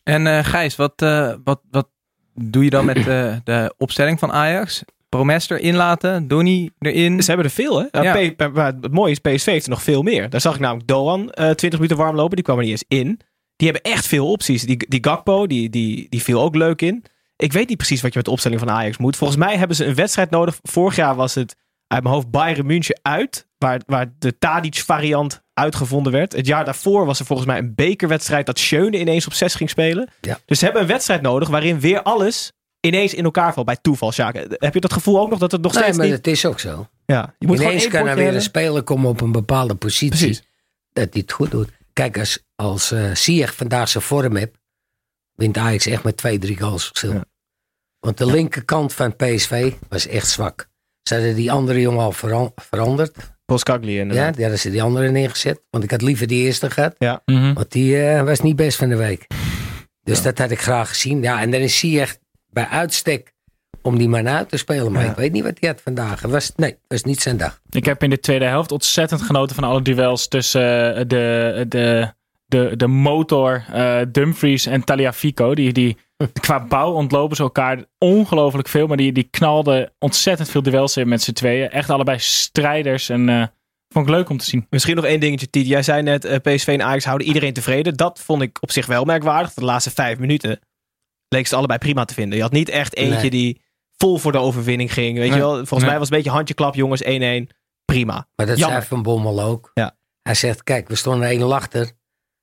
[0.04, 1.89] En eh, Gijs, wat, eh, wat, wat
[2.34, 4.84] doe je dan met eh, de opstelling van Ajax?
[5.15, 7.21] Promes erin laten, Donny erin.
[7.21, 8.02] Ze hebben er veel, hè?
[8.02, 8.15] Ja.
[8.17, 8.32] Ja.
[8.32, 10.30] P- maar het mooie is, PSV heeft er nog veel meer.
[10.30, 12.36] Daar zag ik namelijk Doan eh 20 minuten warm lopen.
[12.36, 13.19] Die kwam er niet eens in.
[13.56, 14.63] Die hebben echt veel opties.
[14.63, 17.04] Die, die Gakpo, die, die, die viel ook leuk in.
[17.36, 19.15] Ik weet niet precies wat je met de opstelling van Ajax moet.
[19.15, 20.60] Volgens mij hebben ze een wedstrijd nodig.
[20.62, 21.56] Vorig jaar was het
[21.88, 23.47] uit mijn hoofd Bayern München uit.
[23.58, 26.34] Waar, waar de Tadic variant uitgevonden werd.
[26.34, 29.69] Het jaar daarvoor was er volgens mij een bekerwedstrijd dat Schöne ineens op 6 ging
[29.69, 30.10] spelen.
[30.21, 30.39] Ja.
[30.45, 34.12] Dus ze hebben een wedstrijd nodig waarin weer alles ineens in elkaar valt bij toeval.
[34.12, 34.36] Sjaak.
[34.50, 36.15] Heb je dat gevoel ook nog dat het nog Nee, steeds maar niet...
[36.15, 36.88] het is ook zo.
[37.06, 39.76] Ja, je moet gewoon Ineens één kan er weer een speler komen op een bepaalde
[39.76, 40.10] positie.
[40.10, 40.44] Precies.
[40.94, 41.70] Dat hij het goed doet.
[41.94, 44.58] Kijk, als, als eh Ziyech vandaag zijn vorm hebt,
[45.36, 47.13] wint Ajax echt met twee, drie goals verschil.
[47.13, 47.26] Ja.
[48.00, 50.70] Want de linkerkant van PSV was echt zwak.
[51.04, 53.15] Ze hadden die andere jongen al veran- veranderd.
[53.46, 54.34] Boskagli Ja, inderdaad.
[54.34, 55.62] die hadden ze die andere neergezet.
[55.70, 56.96] Want ik had liever die eerste gehad.
[57.26, 57.54] Mhm.
[57.54, 59.28] Want die eh, was niet best van de week.
[60.04, 61.22] Dus dat had ik graag gezien.
[61.22, 62.17] Ja, en dan is Ziyech
[62.51, 63.33] bij uitstek
[63.81, 64.91] om die man uit te spelen.
[64.91, 65.09] Maar Ja.
[65.09, 66.21] ik weet niet wat hij had vandaag.
[66.21, 67.61] Was, nee, het was niet zijn dag.
[67.69, 72.13] Ik heb in de tweede helft ontzettend genoten van alle duels tussen eh, de, de,
[72.45, 75.55] de, de motor eh, Dumfries en Taliafico.
[75.55, 75.97] Die, die,
[76.39, 78.87] qua bouw ontlopen ze elkaar ongelooflijk veel.
[78.87, 81.69] Maar die, die knalden ontzettend veel duels in met z'n tweeën.
[81.69, 83.09] Echt allebei strijders.
[83.09, 83.43] En eh,
[83.89, 84.67] vond ik leuk om te zien.
[84.69, 85.67] Misschien nog één dingetje, Tiet.
[85.67, 87.93] Jij zei net, PSV en Ajax houden iedereen tevreden.
[87.97, 89.53] Dat vond ik op zich wel merkwaardig.
[89.53, 90.59] De laatste vijf minuten
[91.34, 92.36] leek ze allebei prima te vinden.
[92.38, 93.30] Je had niet echt eentje Nee.
[93.30, 93.62] die
[93.98, 95.17] vol voor de overwinning ging.
[95.17, 95.38] Weet Nee.
[95.38, 95.54] je wel?
[95.56, 95.89] Volgens Nee.
[95.89, 97.02] mij was het een beetje handjeklap, jongens.
[97.04, 97.50] 1-1.
[97.86, 98.28] Prima.
[98.36, 98.78] Maar dat Jammer.
[98.78, 99.72] zei Van Bommel ook.
[99.74, 99.96] Ja.
[100.22, 101.91] Hij zegt, kijk, we stonden 1 achter.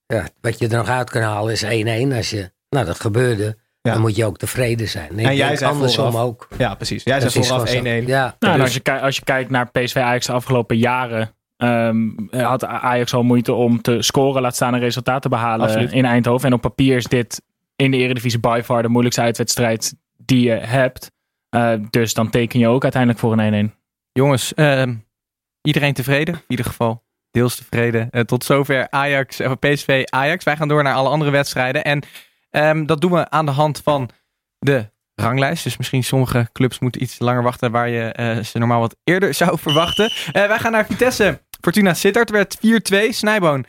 [0.07, 2.13] Ja, wat je er nog uit kan halen is 1-1.
[2.17, 3.59] Als je, nou, dat gebeurde.
[3.83, 3.93] Ja.
[3.93, 5.09] Dan moet je ook tevreden zijn.
[5.11, 6.49] En, ik En jij zei andersom vooraf, ook.
[6.59, 7.03] Ja, precies.
[7.05, 8.03] Jij Dat zei is vooraf gewoon 1-1.
[8.05, 8.09] zo.
[8.09, 11.33] Ja, Nou, en Dus- als, je, als je kijkt naar PSV Ajax de afgelopen jaren.
[11.57, 15.93] ehm, had Ajax al moeite om te scoren, laat staan een resultaat te behalen Absoluut.
[15.93, 16.47] in Eindhoven.
[16.49, 17.43] En op papier is dit
[17.83, 21.11] in de Eredivisie by far de moeilijkste uitwedstrijd die je hebt.
[21.49, 23.75] Eh, dus dan teken je ook uiteindelijk voor een 1-1.
[24.13, 24.95] Jongens, ehm,
[25.63, 26.35] iedereen tevreden?
[26.35, 28.11] In ieder geval deels tevreden.
[28.11, 30.45] Eh, tot zover Ajax, eh, PSV Ajax.
[30.45, 31.85] Wij gaan door naar alle andere wedstrijden.
[31.85, 32.03] En
[32.51, 34.11] ehm, dat doen we aan de hand van
[34.59, 35.65] de ranglijst.
[35.65, 39.59] Dus misschien sommige clubs moeten iets langer wachten waar je ze normaal wat eerder zou
[39.59, 40.13] verwachten.
[40.33, 41.41] Wij gaan naar Vitesse.
[41.61, 43.13] Fortuna Sittard werd 4-2.
[43.13, 43.65] Snijboon.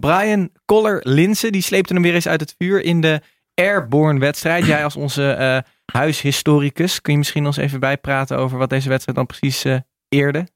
[0.00, 3.22] Brian Koller Linsen, die sleepte hem weer eens uit het vuur in de
[3.58, 4.66] Airborne wedstrijd.
[4.66, 5.58] Jij als onze eh,
[5.92, 7.00] huishistoricus.
[7.00, 9.76] Kun je misschien ons even bijpraten over wat deze wedstrijd dan precies eh,
[10.08, 10.46] eerde?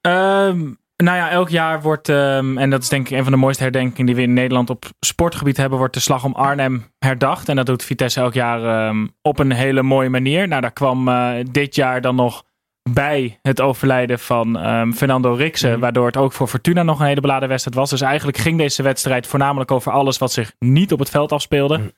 [0.00, 0.60] Ehm,
[0.96, 3.62] nou ja, elk jaar wordt, ehm, en dat is denk ik een van de mooiste
[3.62, 7.48] herdenkingen die we in Nederland op sportgebied hebben, wordt de slag om Arnhem herdacht.
[7.48, 10.48] En dat doet Vitesse elk jaar ehm, op een hele mooie manier.
[10.48, 12.44] Nou, daar kwam eh, dit jaar dan nog
[12.90, 14.58] bij het overlijden van
[14.94, 15.80] Fernando Rixen, Mhm.
[15.80, 17.90] waardoor het ook voor Fortuna nog een hele beladen wedstrijd was.
[17.90, 21.92] Dus eigenlijk ging deze wedstrijd voornamelijk over alles wat zich niet op het veld afspeelde.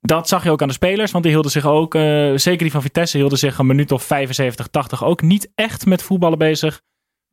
[0.00, 2.02] Dat zag je ook aan de spelers, want die hielden zich ook, eh,
[2.34, 6.02] zeker die van Vitesse, hielden zich een minuut of 75, 80 ook niet echt met
[6.02, 6.80] voetballen bezig.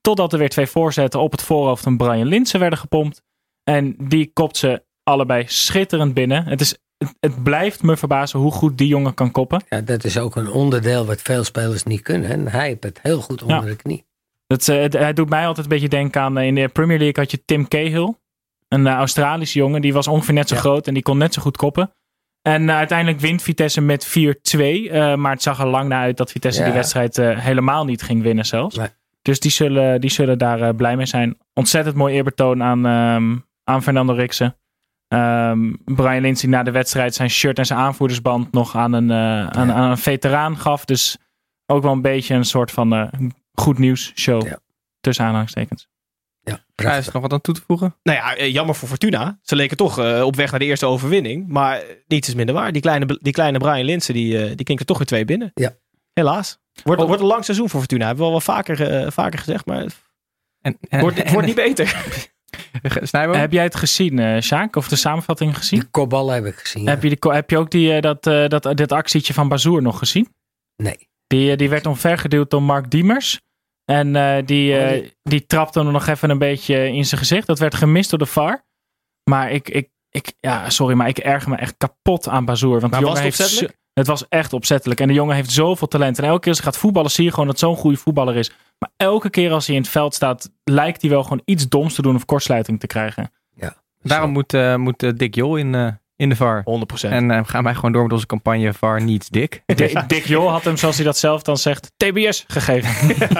[0.01, 3.21] Totdat er weer twee voorzetten op het voorhoofd van Brian Linsen werden gepompt.
[3.63, 6.45] En die kopt ze allebei schitterend binnen.
[6.45, 9.63] Het, is, het, het blijft me verbazen hoe goed die jongen kan koppen.
[9.69, 12.29] Ja, dat is ook een onderdeel wat veel spelers niet kunnen.
[12.29, 13.65] En hij heeft het heel goed onder Ja.
[13.65, 14.05] de knie.
[14.47, 16.37] Het, eh, het, hij doet mij altijd een beetje denken aan.
[16.37, 18.13] eh, in de Premier League had je Tim Cahill.
[18.67, 19.81] Een Australische jongen.
[19.81, 20.61] Die was ongeveer net zo Ja.
[20.61, 21.91] groot en die kon net zo goed koppen.
[22.47, 24.11] En eh, uiteindelijk wint Vitesse met 4-2.
[24.91, 26.65] eh, maar het zag er lang naar uit dat Vitesse Ja.
[26.65, 28.75] die wedstrijd eh, helemaal niet ging winnen zelfs.
[28.75, 28.87] Nee.
[29.21, 31.37] Dus die zullen, die zullen daar blij mee zijn.
[31.53, 34.57] Ontzettend mooi eerbetoon aan, ehm, aan Fernando Rixen.
[35.07, 39.71] Ehm, Brian Lindsay na de wedstrijd zijn shirt en zijn aanvoerdersband nog aan een, aan,
[39.71, 40.85] aan een veteraan gaf.
[40.85, 41.17] Dus
[41.65, 43.09] ook wel een beetje een soort van
[43.53, 44.45] goed nieuws show.
[44.47, 44.59] Ja.
[44.99, 45.87] Tussen aanhalingstekens.
[46.75, 47.05] Ja, is prachtig.
[47.07, 47.95] er nog wat aan toe te voegen?
[48.03, 49.39] Nou ja, eh, jammer voor Fortuna.
[49.41, 51.47] Ze leken toch eh, op weg naar de eerste overwinning.
[51.47, 52.71] Maar niets is minder waar.
[52.71, 55.51] Die kleine, die kleine Brian Linsen, die, eh, die kinkt er toch weer twee binnen.
[55.53, 55.75] Ja.
[56.13, 56.57] Helaas.
[56.83, 57.07] Wordt, Oh.
[57.07, 58.05] wordt een lang seizoen voor Fortuna.
[58.05, 59.65] Hebben we wel wat vaker, vaker gezegd.
[59.65, 59.95] Maar het
[60.61, 61.87] En, en, wordt, het wordt niet beter.
[63.01, 63.35] Snijboom?
[63.35, 64.75] Heb jij het gezien, eh Sjaak?
[64.75, 65.79] Of de samenvatting gezien?
[65.79, 66.83] Die kopbal heb ik gezien.
[66.83, 66.89] ja.
[66.89, 69.97] Heb, je ko- heb je ook die, dat, eh, dat, dit actietje van Bazoer nog
[69.97, 70.27] gezien?
[70.75, 71.07] Nee.
[71.27, 73.41] Die, die werd omvergeduwd door Mark Diemers.
[73.85, 77.19] En eh, die, Oh, eh, die- die trapte hem nog even een beetje in zijn
[77.21, 77.47] gezicht.
[77.47, 78.65] Dat werd gemist door de VAR.
[79.29, 82.79] Maar ik, ik, ik ja, sorry, maar ik erger me echt kapot aan Bazoer.
[82.79, 83.73] Want Maar die was jongen het heeft opzettelijk?
[83.77, 84.99] zo- het was echt opzettelijk.
[84.99, 86.17] En de jongen heeft zoveel talent.
[86.17, 88.51] En elke keer als hij gaat voetballen, zie je gewoon dat zo'n goede voetballer is.
[88.79, 91.93] Maar elke keer als hij in het veld staat, lijkt hij wel gewoon iets doms
[91.95, 93.31] te doen of kortsluiting te krijgen.
[94.01, 96.63] Daarom moet, eh, moet Dick Jol in, eh, in de VAR.
[97.05, 97.09] 100%.
[97.09, 99.61] En eh, gaan wij gewoon door met onze campagne VAR needs Dick.
[99.75, 102.89] Dick, Dick Jol had hem, zoals hij dat zelf dan zegt, TBS gegeven.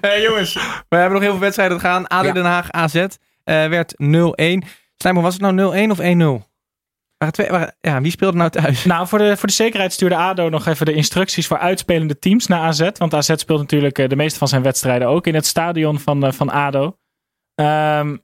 [0.00, 0.54] Eh, jongens,
[0.88, 2.06] we hebben nog heel veel wedstrijden te gaan.
[2.06, 2.32] ADO Ja.
[2.32, 3.06] Den Haag, AZ eh,
[3.44, 3.96] werd 0-1.
[4.96, 6.02] Snijboom, was het nou 0-1 of 1-0?
[7.16, 7.48] Waren twee,
[7.80, 8.84] ja, wie speelde nou thuis?
[8.84, 12.46] Nou, voor de, voor de zekerheid stuurde ADO nog even de instructies voor uitspelende teams
[12.46, 12.90] naar AZ.
[12.98, 16.32] Want AZ speelt natuurlijk eh, de meeste van zijn wedstrijden ook in het stadion van,
[16.32, 16.96] van ADO.
[17.54, 18.16] Ehm,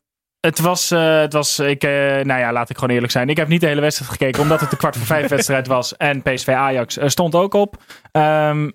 [0.47, 3.29] het was, eh, het was ik, eh, nou ja, laat ik gewoon eerlijk zijn.
[3.29, 5.97] Ik heb niet de hele wedstrijd gekeken, omdat het de kwart voor vijf wedstrijd was.
[5.97, 7.83] En PSV Ajax eh, stond ook op.
[8.13, 8.71] Ehm,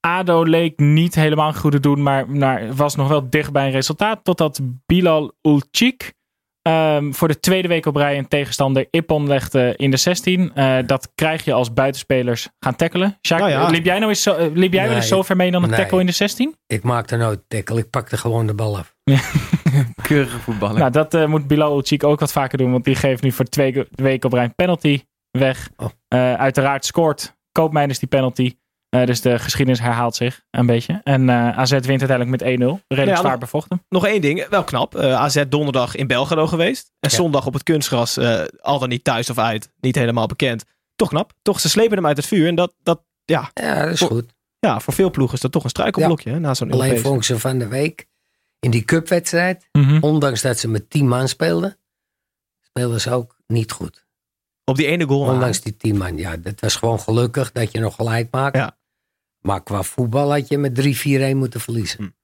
[0.00, 3.72] ADO leek niet helemaal goed te doen, maar, maar was nog wel dicht bij een
[3.72, 4.24] resultaat.
[4.24, 6.12] Totdat Bilal Ulcik
[6.68, 10.54] ehm, voor de tweede week op rij een tegenstander Ippon legde in de 16.
[10.54, 13.18] Eh, dat krijg je als buitenspelers gaan tackelen.
[13.26, 13.68] Sjaak, Nou ja.
[13.68, 15.70] liep jij nou eens zo, eh, liep jij wel eens zo ver mee dan een
[15.70, 15.78] Nee.
[15.78, 16.54] tackle in de 16?
[16.66, 17.78] Ik maakte nooit tackle.
[17.78, 18.94] Ik pakte gewoon de bal af.
[20.02, 20.78] Keurige voetballer.
[20.78, 23.44] Nou, dat eh, moet Bilal Ulcik ook wat vaker doen, want die geeft nu voor
[23.44, 25.00] twee weken op rij een penalty
[25.30, 25.68] weg.
[25.76, 25.88] Oh.
[26.08, 28.54] Eh, uiteraard scoort Koopmeiners die penalty.
[28.88, 31.00] Eh, dus de geschiedenis herhaalt zich een beetje.
[31.04, 32.44] En eh, AZ wint uiteindelijk met 1-0.
[32.44, 33.84] Redelijk Ja, zwaar nog- bevochten.
[33.88, 34.94] Nog één ding, wel knap.
[34.94, 36.92] Eh, AZ donderdag in Belgrado geweest.
[37.00, 37.16] En Ja.
[37.16, 39.70] zondag op het kunstgras, eh, al dan niet thuis of uit.
[39.80, 40.64] Niet helemaal bekend.
[40.96, 41.32] Toch knap.
[41.42, 42.48] Toch, ze slepen hem uit het vuur.
[42.48, 44.34] En dat, dat ja, Ja, dat is Voor- goed.
[44.58, 46.30] ja, voor veel ploegen is dat toch een struikelblokje.
[46.30, 47.06] hè, Na zo'n Alleen Europees.
[47.06, 48.06] vond ik ze van de week
[48.60, 49.98] in die cupwedstrijd, Mhm.
[50.00, 51.78] ondanks dat ze met 10 man speelden,
[52.60, 54.06] speelden ze ook niet goed.
[54.64, 55.20] Op die ene goal.
[55.32, 56.16] Ondanks die 10 man.
[56.16, 58.56] Ja, dat was gewoon gelukkig dat je nog gelijk maakt.
[58.56, 58.76] Ja.
[59.48, 60.98] Maar qua voetbal had je met
[61.34, 62.14] 3-4-1 moeten verliezen.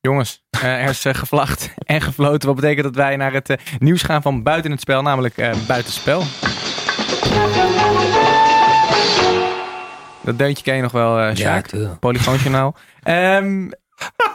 [0.00, 2.48] Jongens, eh, er is eh, gevlacht en gefloten.
[2.48, 5.54] Wat betekent dat wij naar het eh, nieuws gaan van buiten het spel, namelijk eh,
[5.66, 6.22] buitenspel.
[10.20, 11.70] Dat deuntje ken je nog wel, eh Ja, Sjaak.
[12.00, 12.76] Polyfoonjournaal.
[13.02, 13.68] Ehm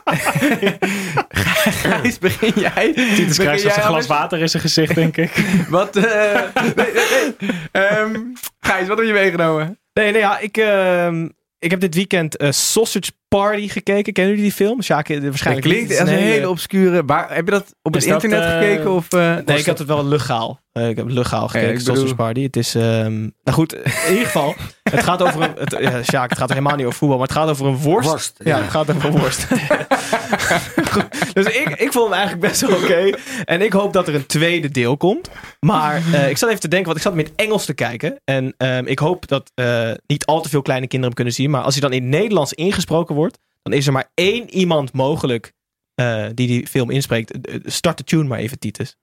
[1.84, 2.94] Gijs, begin jij?
[2.94, 5.32] Titus krijgt zelfs een glas water in zijn gezicht, denk ik.
[5.70, 7.58] Wat, eh, nee, nee, nee.
[7.72, 8.20] Ehm,
[8.60, 9.80] Gijs, wat heb je meegenomen?
[9.94, 11.28] Nee, nee, ja, ik, ehm,
[11.60, 14.14] ik heb dit weekend eh, Sausage Party gekeken.
[14.14, 14.82] Kennen jullie die film?
[14.82, 16.00] Sjaak, eh, Het waarschijnlijk klinkt niet.
[16.00, 17.06] als Het een hele obscure...
[17.06, 18.92] Waar, heb je dat op het dat, internet eh, gekeken?
[18.92, 20.62] Of, eh, Nee, ik had het wel legaal.
[20.78, 22.42] Eh, ik heb legaal gekeken, bedoel- Party.
[22.42, 24.56] Het is, ehm, nou goed, in ieder geval.
[24.92, 27.36] Het gaat over een, het, ja, Sjaak, het gaat helemaal niet over voetbal, maar het
[27.36, 28.10] gaat over een worst.
[28.10, 28.56] Worst, ja.
[28.58, 28.62] ja.
[28.62, 29.48] het gaat over een worst.
[30.92, 33.18] Goed, dus ik, ik vond hem eigenlijk best wel oké.
[33.46, 35.30] En ik hoop dat er een tweede deel komt.
[35.60, 38.20] Maar eh, ik zat even te denken, want ik zat het Engels te kijken.
[38.24, 41.50] En ehm, ik hoop dat eh, niet al te veel kleine kinderen hem kunnen zien.
[41.50, 44.94] Maar als hij dan in het Nederlands ingesproken wordt, dan is er maar één iemand
[44.94, 45.54] mogelijk
[45.96, 47.38] eh, die die film inspreekt.
[47.64, 48.96] Start de tune maar even, Titus.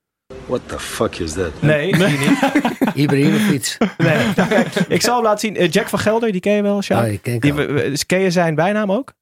[0.47, 1.51] What the fuck is that?
[1.61, 2.39] Nee, die niet.
[3.03, 3.77] Ibrahimovic.
[3.97, 4.33] Nee.
[4.87, 5.55] Ik zal hem laten zien.
[5.55, 7.03] Eh, Jack van Gelder, die ken je wel, Sjaak?
[7.03, 9.13] Oh, die ken ik Die, ken je zijn bijnaam ook?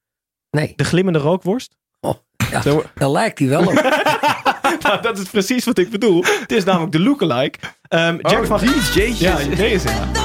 [0.52, 1.78] Nee, De glimmende rookworst?
[2.00, 2.14] oh,
[2.52, 3.74] ja, Zo- daar lijkt hij wel op.
[4.84, 6.24] nou, dat is precies wat ik bedoel.
[6.40, 7.60] Het is namelijk de lookalike.
[7.88, 8.60] Ehm Jack Oh, van
[8.94, 9.20] jezus.
[9.20, 9.88] Ja, deze.
[9.90, 10.23] ja.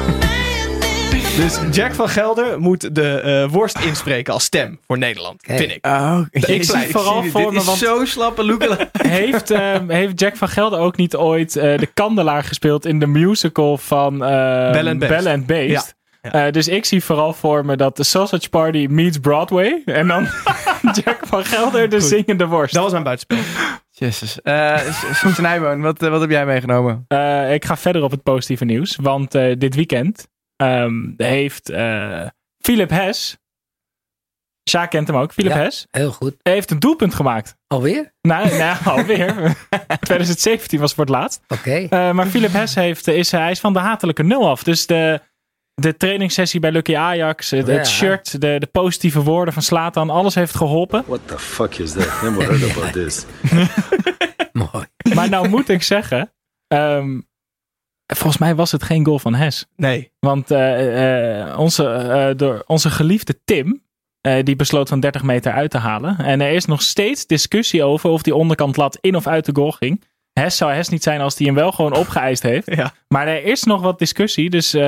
[1.39, 5.87] Dus Jack van Gelder moet de eh, worst inspreken als stem voor Nederland, vind ik.
[5.87, 8.89] Oh, Ik zie vooral voor Dit me, is want- zo slappe lookalike.
[9.09, 13.07] heeft, ehm, heeft Jack van Gelder ook niet ooit eh, de kandelaar gespeeld in de
[13.07, 15.23] musical van eh Bell and Beast.
[15.25, 15.95] Bell and Beast?
[16.23, 16.47] Ja.
[16.47, 19.83] Eh, dus ik zie vooral voor me dat de Sausage Party meets Broadway.
[19.85, 20.23] En dan
[21.05, 22.75] Jack van Gelder, de zingende worst.
[22.75, 23.39] Dat was mijn buitenspel.
[23.91, 24.41] Jezus.
[24.43, 24.77] Eh
[25.35, 27.05] Snijboon, wat, wat heb jij meegenomen?
[27.09, 28.97] Eh, ik ga verder op het positieve nieuws.
[29.03, 32.27] Want eh, dit weekend ehm, heeft eh
[32.59, 33.37] Philip Hes...
[34.71, 35.59] Sjaak kent hem ook, Philip Ja.
[35.59, 35.87] Hes.
[35.91, 36.35] Heel goed.
[36.43, 37.57] Heeft een doelpunt gemaakt.
[37.67, 38.13] Alweer?
[38.21, 39.35] Nou, nou alweer.
[40.01, 41.41] 2017 was voor het laatst.
[41.49, 41.71] Oké.
[41.91, 44.63] Eh, maar Philip Hess heeft, is, hij is van de hatelijke nul af.
[44.63, 45.21] Dus de,
[45.75, 47.73] de trainingssessie bij Lucky Ajax, het, Ja.
[47.73, 51.05] het shirt, de, de positieve woorden van Slatan, alles heeft geholpen.
[51.07, 52.23] What the fuck is that?
[52.23, 53.25] Never heard about this.
[54.53, 54.87] Mooi.
[55.15, 56.33] Maar nou moet ik zeggen,
[56.67, 57.21] ehm,
[58.17, 59.67] volgens mij was het geen goal van Hess.
[59.77, 60.11] Nee.
[60.19, 63.87] Want eh, eh, onze, eh, door onze geliefde Tim,
[64.43, 66.19] die besloot van 30 meter uit te halen.
[66.19, 69.55] En er is nog steeds discussie over of die onderkant lat in of uit de
[69.55, 70.05] goal ging.
[70.39, 72.75] Hess zou Hess niet zijn als hij hem wel gewoon opgeëist heeft.
[72.75, 72.93] Ja.
[73.09, 74.83] Maar er is nog wat discussie, dus eh,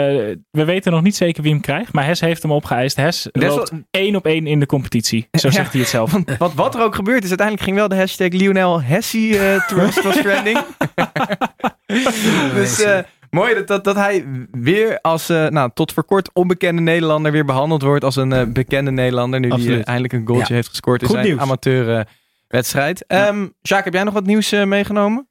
[0.51, 1.93] we weten nog niet zeker wie hem krijgt.
[1.93, 2.97] Maar Hess heeft hem opgeëist.
[2.97, 5.29] Hess wel- loopt één op één in de competitie.
[5.33, 5.55] Zo Ja.
[5.55, 6.13] zegt hij het zelf.
[6.13, 10.03] Want wat, wat er ook gebeurt is, uiteindelijk ging wel de hashtag Lionel Hessie trust
[10.03, 10.59] was trending.
[12.55, 12.99] dus eh,
[13.31, 17.45] mooi dat, dat, dat hij weer als eh, nou, tot voor kort onbekende Nederlander weer
[17.45, 19.41] behandeld wordt als een eh, bekende Nederlander.
[19.41, 19.79] Nu die Absoluut.
[19.81, 20.55] eh, eindelijk een goaltje Ja.
[20.55, 21.41] heeft gescoord in Goed zijn nieuws.
[21.41, 23.05] amateurwedstrijd.
[23.07, 25.29] Ehm Jacques, heb jij nog wat nieuws meegenomen?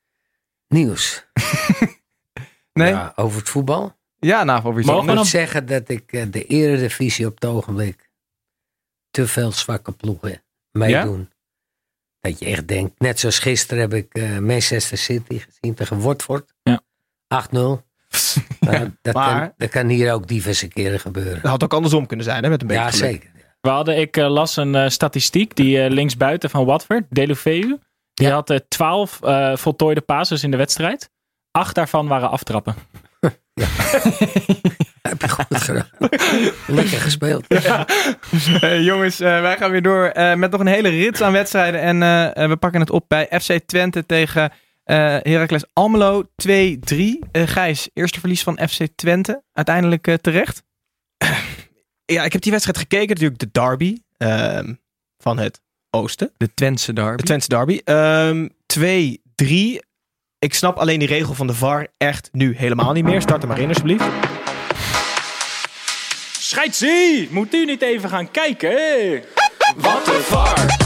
[0.73, 1.23] Nieuws.
[2.73, 2.87] Nee?
[2.91, 3.95] Ja, Ja, over het voetbal.
[4.19, 5.15] nou, of iets Mogen Ik moet anders.
[5.15, 8.09] dan- zeggen dat ik eh, de eredivisie op het ogenblik
[9.11, 11.29] te veel zwakke ploegen meedoen.
[12.19, 16.53] Dat je echt denkt, net zoals gisteren heb ik eh, Manchester City gezien tegen Watford.
[16.63, 16.81] Ja.
[17.47, 17.47] 8-0.
[18.59, 21.41] Nou, dat, Maar- kan, dat kan hier ook diverse keren gebeuren.
[21.41, 23.09] Dat had ook andersom kunnen zijn, hè, met een beetje Ja, geluk.
[23.11, 23.29] zeker.
[23.61, 27.77] We hadden, ik eh, las een statistiek, die linksbuiten van Watford, Delufeu.
[28.19, 28.33] Die Ja.
[28.33, 31.09] had eh, 12 eh, voltooide passes in de wedstrijd.
[31.51, 32.75] Acht daarvan waren aftrappen.
[35.01, 35.87] Heb je goed gedaan.
[36.67, 37.47] Lekker gespeeld.
[37.47, 41.81] Eh, jongens, eh, wij gaan weer door eh, met nog een hele rits aan wedstrijden.
[41.81, 44.51] En we pakken het op bij FC Twente tegen
[44.83, 47.19] eh Heracles Almelo 2-3.
[47.31, 49.43] Eh, Gijs, eerste verlies van FC Twente.
[49.53, 50.63] Uiteindelijk terecht.
[52.05, 54.73] Ja, ik heb die wedstrijd gekeken, natuurlijk de derby ehm,
[55.17, 56.31] van het oosten.
[56.37, 57.17] De Twentse derby.
[57.17, 57.81] De Twentse derby.
[57.83, 59.87] Ehm 2-3.
[60.39, 63.21] Ik snap alleen die regel van de VAR echt nu helemaal niet meer.
[63.21, 64.03] Start er maar in alsjeblieft.
[66.39, 67.27] Scheidsie!
[67.31, 68.77] Moet u niet even gaan kijken?
[69.77, 70.77] Wat een VAR!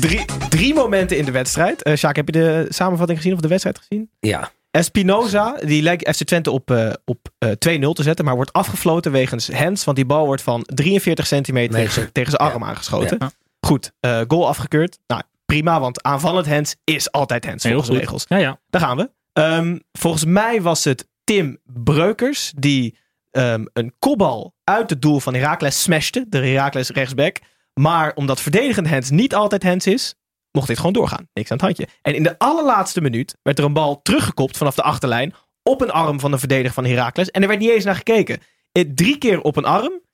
[0.00, 1.82] Drie, drie momenten in de wedstrijd.
[1.82, 4.10] Eh Sjaak, heb je de samenvatting gezien of de wedstrijd gezien?
[4.20, 8.52] Ja, Espinoza, die lijkt FC Twente op, eh, op eh, 2-0 te zetten, maar wordt
[8.52, 13.18] afgefloten wegens hands, want die bal wordt van 43 centimeter Nee, tegen, zijn arm aangeschoten.
[13.60, 14.98] Goed, eh, goal afgekeurd.
[15.06, 18.24] Nou, prima, want aanvallend hands is altijd hands volgens de regels.
[18.28, 18.60] Ja, ja.
[18.70, 19.10] Daar gaan we.
[19.32, 22.98] Ehm, volgens mij was het Tim Breukers die
[23.30, 26.26] ehm, een kopbal uit het doel van Heracles smashte.
[26.28, 27.38] De Heracles rechtsback.
[27.74, 30.14] Maar omdat verdedigend hands niet altijd hands is,
[30.56, 31.28] mocht dit gewoon doorgaan.
[31.32, 31.88] Niks aan het handje.
[32.02, 35.90] En in de allerlaatste minuut werd er een bal teruggekopt vanaf de achterlijn op een
[35.90, 37.30] arm van de verdediger van Heracles.
[37.30, 38.38] En er werd niet eens naar gekeken.
[38.72, 40.04] Eh, Drie keer op een arm.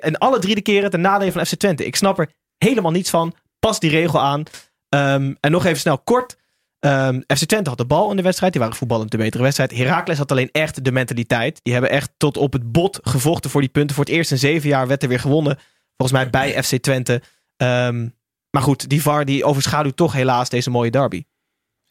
[0.00, 1.84] En alle drie de keren ten nadele van FC Twente.
[1.84, 3.34] Ik snap er helemaal niets van.
[3.58, 4.42] Pas die regel aan.
[4.88, 6.36] Ehm, en nog even snel kort.
[6.78, 8.52] Ehm, FC Twente had de bal in de wedstrijd.
[8.52, 9.76] Die waren voetballend de betere wedstrijd.
[9.76, 11.60] Heracles had alleen echt de mentaliteit.
[11.62, 13.96] Die hebben echt tot op het bot gevochten voor die punten.
[13.96, 15.58] Voor het eerst in zeven jaar werd er weer gewonnen.
[15.96, 17.22] Volgens mij bij FC Twente.
[17.56, 18.08] Ehm,
[18.50, 21.24] maar goed, die VAR die overschaduwt toch helaas deze mooie derby.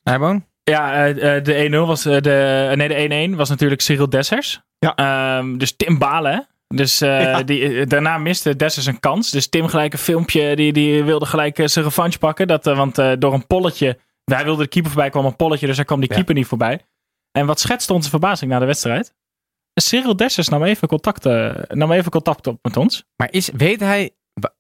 [0.03, 0.45] Nijboon?
[0.63, 2.71] Ja, eh, eh, de 1-0 was eh, de.
[2.75, 4.61] nee, de 1-1 was natuurlijk Cyril Dessers.
[4.79, 4.95] Ja.
[4.95, 6.47] Ehm, dus Tim Balen.
[6.67, 7.43] Dus eh, Ja.
[7.43, 9.31] die, daarna miste Dessers een kans.
[9.31, 10.55] Dus Tim gelijk een filmpje.
[10.55, 12.47] Die, die wilde gelijk zijn revanche pakken.
[12.47, 13.99] Dat, want door een polletje.
[14.23, 15.67] Wij wilden de keeper voorbij kwam een polletje.
[15.67, 16.15] Dus daar kwam die Ja.
[16.15, 16.85] keeper niet voorbij.
[17.31, 19.13] En wat schetste onze verbazing na de wedstrijd?
[19.73, 23.03] Cyril Dessers nam even contact, eh, nam even contact op met ons.
[23.15, 24.11] Maar is, weet hij...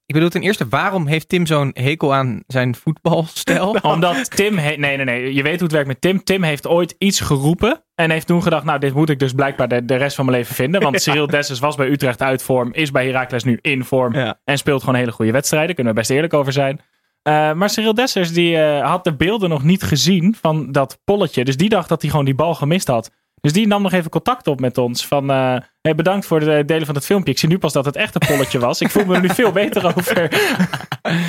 [0.09, 3.69] Ik bedoel, ten eerste, waarom heeft Tim zo'n hekel aan zijn voetbalstijl?
[3.81, 4.57] Omdat Tim...
[4.57, 5.33] he- nee, nee, nee.
[5.33, 6.23] Je weet hoe het werkt met Tim.
[6.23, 7.83] Tim heeft ooit iets geroepen.
[7.95, 10.37] En heeft toen gedacht, nou, dit moet ik dus blijkbaar de, de rest van mijn
[10.37, 10.81] leven vinden.
[10.81, 12.73] Want Cyril Dessers was bij Utrecht uit vorm.
[12.73, 14.13] Is bij Heracles nu in vorm.
[14.13, 14.39] Ja.
[14.43, 15.75] En speelt gewoon hele goede wedstrijden.
[15.75, 16.81] Kunnen we best eerlijk over zijn.
[17.21, 21.43] Eh, maar Cyril Dessers die, eh, had de beelden nog niet gezien van dat polletje.
[21.45, 23.11] Dus die dacht dat hij gewoon die bal gemist had.
[23.41, 25.07] Dus die nam nog even contact op met ons.
[25.07, 27.31] Van, eh, hey, bedankt voor het delen van het filmpje.
[27.31, 28.81] Ik zie nu pas dat het echt een polletje was.
[28.81, 30.29] Ik voel me er nu veel beter over.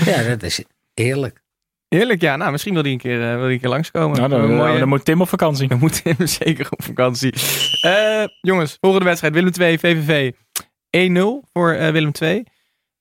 [0.04, 0.62] Ja, dat is
[0.94, 1.42] eerlijk.
[1.88, 2.36] Heerlijk, ja.
[2.36, 4.16] Nou, misschien wil hij een keer, eh, wil hij een keer langskomen.
[4.16, 5.68] Nou, dan, mooie- dan moet Tim op vakantie.
[5.68, 7.32] Dan moet Tim zeker op vakantie.
[7.80, 9.34] Eh, jongens, volgende wedstrijd.
[9.34, 10.32] Willem 2, VVV.
[10.90, 12.42] 1-0 voor eh, Willem 2.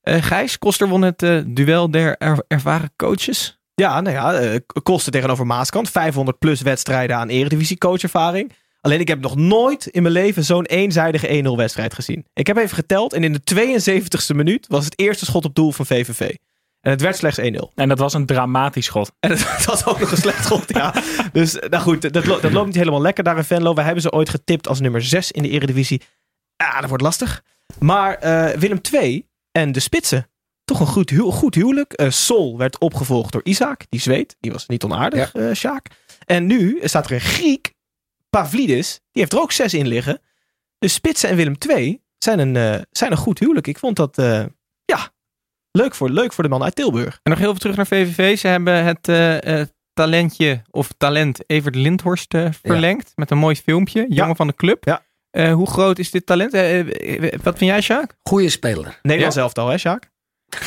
[0.01, 3.59] Eh Gijs, Koster won het eh, duel der er- ervaren coaches.
[3.75, 5.89] Ja, nou ja, eh, kosten tegenover Maaskant.
[5.89, 8.51] 500 plus wedstrijden aan eredivisie coachervaring.
[8.81, 12.25] Alleen ik heb nog nooit in mijn leven zo'n eenzijdige 1-0 wedstrijd gezien.
[12.33, 15.71] Ik heb even geteld en in de 72e minuut was het eerste schot op doel
[15.71, 16.35] van VVV.
[16.81, 17.43] En het werd slechts 1-0.
[17.75, 19.11] En dat was een dramatisch schot.
[19.19, 20.93] En het, het was ook nog een slecht schot, ja.
[21.33, 23.73] Dus nou goed, dat, lo- dat loopt niet helemaal lekker daar in Venlo.
[23.73, 26.01] Wij hebben ze ooit getipt als nummer 6 in de eredivisie.
[26.55, 27.43] Ja, dat wordt lastig.
[27.79, 30.27] Maar eh, Willem II en de Spitsen,
[30.65, 31.93] toch een goed, hu- goed huwelijk.
[31.93, 34.35] Eh, Sol werd opgevolgd door Isaac, die zweet.
[34.39, 35.87] Die was niet onaardig, eh Sjaak.
[36.25, 37.73] En nu staat er een Griek,
[38.29, 38.93] Pavlidis.
[39.11, 40.21] Die heeft er ook zes in liggen.
[40.77, 43.67] De Spitsen en Willem II zijn een, eh, zijn een goed huwelijk.
[43.67, 44.43] Ik vond dat, eh,
[44.85, 45.09] ja,
[45.71, 47.19] leuk voor, leuk voor de man uit Tilburg.
[47.23, 48.37] En nog heel even terug naar VVV.
[48.37, 53.11] Ze hebben het eh, eh, talentje of talent Evert Lindhorst verlengd.
[53.15, 54.05] Met een mooi filmpje.
[54.09, 54.83] Jongen van de club.
[54.85, 55.05] Ja.
[55.29, 56.51] Eh, hoe groot is dit talent?
[57.43, 58.15] Wat vind jij, Sjaak?
[58.23, 58.99] Goeie speler.
[59.01, 60.09] Nederlands elftal, hè, Sjaak?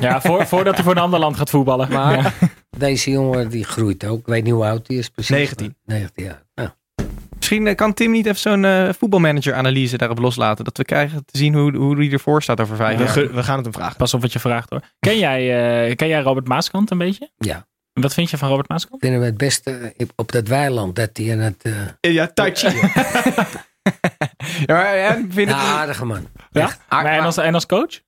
[0.00, 1.88] Ja, voor, voordat hij voor een ander land gaat voetballen.
[1.92, 2.32] Maar Ja.
[2.78, 4.18] deze jongen die groeit ook.
[4.18, 5.30] Ik weet niet hoe oud hij is precies.
[5.36, 5.76] 19.
[5.84, 6.42] 19 jaar.
[6.54, 6.68] Nou,
[7.48, 10.64] Misschien eh, kan Tim niet even zo'n eh, voetbalmanager-analyse daarop loslaten.
[10.64, 13.12] Dat we krijgen te zien hoe, hoe die ervoor staat over vijf We, jaar.
[13.12, 13.96] ge- we gaan het hem vragen.
[13.96, 14.80] Pas op wat je vraagt hoor.
[14.98, 15.40] Ken jij,
[15.88, 17.30] eh, ken jij Robert Maaskant een beetje?
[17.38, 17.66] ja.
[17.92, 18.94] En Wat vind je van Robert Maaskant?
[18.94, 21.62] Ik vind hem het beste op dat weiland dat hij in het...
[22.00, 22.66] eh Ja, Tai Chi.
[24.66, 26.28] Ja, maar, vind aardige man.
[26.50, 26.76] Ja?
[26.88, 28.00] Maar en, als, en als coach?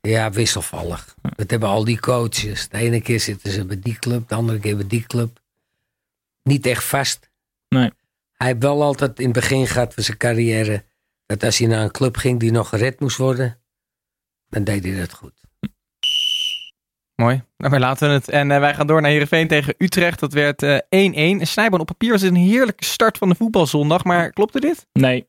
[0.00, 1.14] Ja, wisselvallig.
[1.36, 2.68] Dat hebben al die coaches.
[2.68, 5.38] De ene keer zitten ze bij die club, de andere keer bij die club.
[6.42, 7.30] Niet echt vast.
[7.68, 7.90] Nee.
[8.38, 10.84] Hij heeft wel altijd in het begin gehad van zijn carrière...
[11.26, 13.60] dat als hij naar een club ging die nog gered moest worden...
[14.48, 15.46] dan deed hij dat goed.
[17.14, 17.42] Mooi.
[17.56, 18.28] Nou, maar laten we het.
[18.28, 20.20] En eh, wij gaan door naar Heerenveen tegen Utrecht.
[20.20, 20.78] Dat werd eh, 1-1.
[20.88, 24.04] Een snijbaan op papier was het een heerlijke start van de voetbalzondag.
[24.04, 24.86] Maar klopte dit?
[24.92, 25.26] Nee.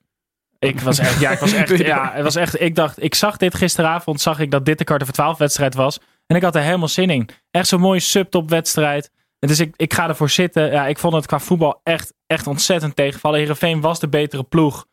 [0.59, 3.37] Ik was echt, ja, ik was echt, ja, het was echt, ik dacht, ik zag
[3.37, 5.99] dit gisteravond, zag ik dat dit de kwart over twaalf wedstrijd was.
[6.27, 7.29] En ik had er helemaal zin in.
[7.51, 9.11] Echt zo'n mooie subtop wedstrijd.
[9.39, 10.71] Dus ik, ik ga ervoor zitten.
[10.71, 13.39] Ja, ik vond het qua voetbal echt, echt ontzettend tegenvallen.
[13.39, 14.85] Heerenveen was de betere ploeg.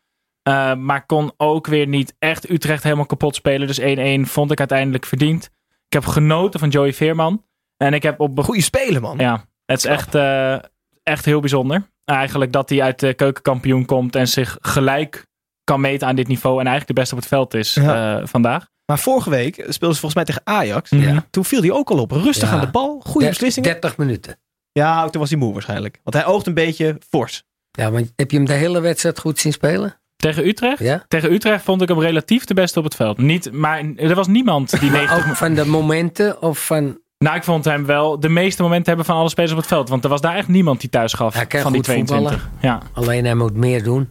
[0.43, 3.67] eh, maar kon ook weer niet echt Utrecht helemaal kapot spelen.
[3.67, 3.81] Dus
[4.27, 5.45] 1-1 vond ik uiteindelijk verdiend.
[5.87, 7.45] Ik heb genoten van Joey Veerman.
[7.77, 8.41] En ik heb op...
[8.45, 9.19] Goeie spelen, man.
[9.19, 10.57] Ja, het is echt, eh,
[11.03, 11.91] echt heel bijzonder.
[12.05, 15.27] Eigenlijk dat hij uit de keukenkampioen komt en zich gelijk
[15.65, 16.61] kan meten aan dit niveau.
[16.61, 18.19] En eigenlijk de beste op het veld is Ja.
[18.21, 18.69] eh, vandaag.
[18.87, 20.91] Maar vorige week speelden ze volgens mij tegen Ajax.
[20.91, 21.25] Ja.
[21.31, 22.11] Toen viel hij ook al op.
[22.11, 22.55] Rustig Ja.
[22.55, 23.01] aan de bal.
[23.05, 23.71] Goede beslissingen.
[23.71, 24.39] 30 minuten.
[24.73, 26.01] Ja, toen was hij moe waarschijnlijk.
[26.03, 27.43] Want hij oogt een beetje fors.
[27.71, 29.97] Ja, maar heb je hem de hele wedstrijd goed zien spelen?
[30.17, 30.79] Tegen Utrecht?
[30.79, 31.05] Ja?
[31.09, 33.19] Tegen Utrecht vond ik hem relatief de beste op het veld.
[33.19, 35.29] Niet, maar er was niemand die 90...
[35.29, 36.99] Ook van de momenten of van...
[37.19, 39.89] Nou, ik vond hem wel de meeste momenten hebben van alle spelers op het veld.
[39.89, 42.49] Want er was daar echt niemand die thuis gaf Hij kan van die goed 22.
[42.61, 42.81] Ja.
[42.93, 44.11] Alleen hij moet meer doen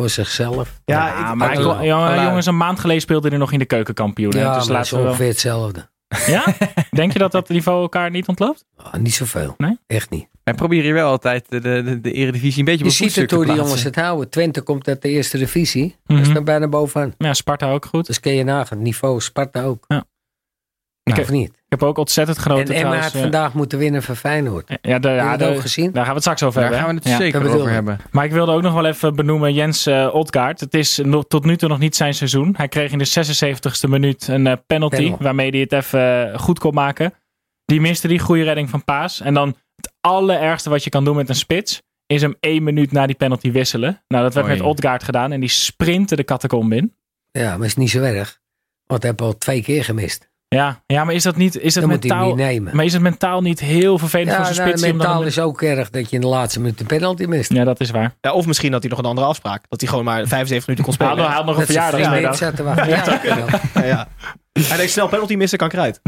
[0.00, 0.80] voor zichzelf.
[0.84, 3.64] Ja, Ja, ik- maar ik, jongen, jongens, een maand geleden speelde hij nog in de
[3.64, 4.30] keukenkampioen.
[4.32, 5.06] Ja, dus is laten we wel...
[5.06, 5.88] ongeveer hetzelfde.
[6.26, 6.44] Ja?
[6.90, 8.64] Denk je dat dat niveau elkaar niet ontloopt?
[8.76, 9.54] Oh, niet zoveel.
[9.56, 9.78] Nee?
[9.86, 10.28] Echt niet.
[10.44, 13.30] Wij proberen hier wel altijd de, de, de, eredivisie een beetje op Je ziet het
[13.30, 14.30] hoe die jongens het houden.
[14.30, 15.96] Twente komt uit de eerste divisie.
[16.06, 16.34] Dat is Mhm.
[16.34, 17.14] dan bijna bovenaan.
[17.18, 18.06] Ja, Sparta ook goed.
[18.06, 18.76] Dus kun je nagaan.
[18.76, 19.84] Het niveau Sparta ook.
[19.86, 20.04] Ja.
[21.10, 21.48] Nou, Ik- of niet?
[21.48, 24.68] Ik heb ook ontzettend genoten En Emma had eh, vandaag moeten winnen van Feyenoord.
[24.82, 25.84] Ja, de, Heb ja ook gezien?
[25.92, 26.86] daar gaan we het straks over Daar hebben.
[26.86, 27.10] gaan we het?
[27.10, 27.24] Ja.
[27.24, 27.98] zeker over hebben.
[28.10, 30.60] Maar ik wilde ook nog wel even benoemen Jens uh, Odgaard.
[30.60, 32.54] Het is nog, tot nu toe nog niet zijn seizoen.
[32.56, 35.14] Hij kreeg in de 76ste minuut een eh, penalty.
[35.18, 37.12] Waarmee hij het even eh, goed kon maken.
[37.64, 39.20] Die miste die goede redding van Paas.
[39.20, 41.82] En dan het allerergste wat je kan doen met een spits.
[42.06, 44.02] Is hem één minuut na die penalty wisselen.
[44.08, 44.56] Nou, dat werd Oei.
[44.56, 45.32] met Odgaard gedaan.
[45.32, 46.94] En die sprintte de catacombe in.
[47.30, 48.38] Ja, maar is niet zo erg.
[48.86, 50.29] Want hij heeft al twee keer gemist.
[50.56, 52.36] Ja, ja maar is dat niet, is dat Dan moet hij hem mentaal...
[52.36, 52.76] niet nemen.
[52.76, 54.82] Maar is het mentaal niet heel vervelend Ja, voor zijn nou, spits?
[54.88, 57.52] dan mentaal is ook erg dat je in de laatste minuut de penalty mist.
[57.52, 58.14] Ja, dat is waar.
[58.20, 59.64] Ja, of misschien had hij nog een andere afspraak.
[59.68, 61.24] Dat hij gewoon maar 75 minuten kon spelen.
[61.24, 62.00] hij had nog een Dat verjaardag.
[62.88, 63.22] Ja, dat.
[63.74, 64.08] Ja, ja.
[64.52, 66.00] Hij denkt snel penalty missen, kan ik eruit.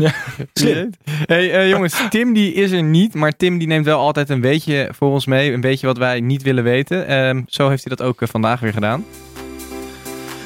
[0.52, 0.90] Slim.
[1.26, 4.40] Hey, eh, jongens, Tim die is er niet, maar Tim die neemt wel altijd een
[4.40, 5.53] beetje voor ons mee.
[5.53, 7.07] Een beetje wat wij niet willen weten.
[7.07, 9.05] Ehm, zo heeft hij dat ook eh, vandaag weer gedaan.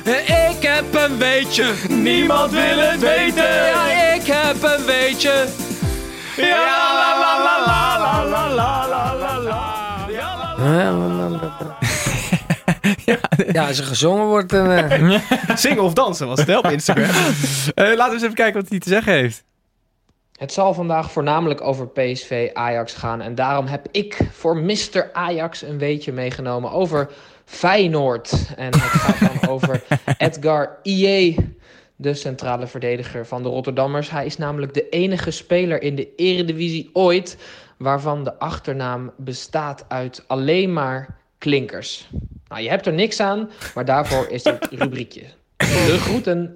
[0.07, 3.44] Ik heb een weetje, niemand wil het weten.
[3.54, 5.46] Ja, ik heb een weetje.
[6.36, 10.07] Ja, la la la la la la la la la la.
[10.09, 10.54] Ja, la,
[10.98, 11.76] la, la, la.
[13.52, 14.70] Ja, als er gezongen wordt, dan...
[14.70, 15.20] eh,
[15.57, 17.11] Zingen of dansen was het hè, op Instagram.
[17.74, 19.44] Eh, laten we eens even kijken wat hij te zeggen heeft.
[20.38, 23.20] Het zal vandaag voornamelijk over PSV Ajax gaan.
[23.20, 25.11] En daarom heb ik voor Mr.
[25.12, 27.09] Ajax een weetje meegenomen over
[27.47, 28.55] Feyenoord.
[28.57, 29.82] En het gaat dan over
[30.18, 31.34] Edgar Ié,
[31.97, 34.11] de centrale verdediger van de Rotterdammers.
[34.11, 37.36] Hij is namelijk de enige speler in de Eredivisie ooit
[37.76, 42.09] waarvan de achternaam bestaat uit alleen maar klinkers.
[42.49, 45.24] Nou, je hebt er niks aan, maar daarvoor is dit rubriekje.
[45.57, 46.53] De groeten.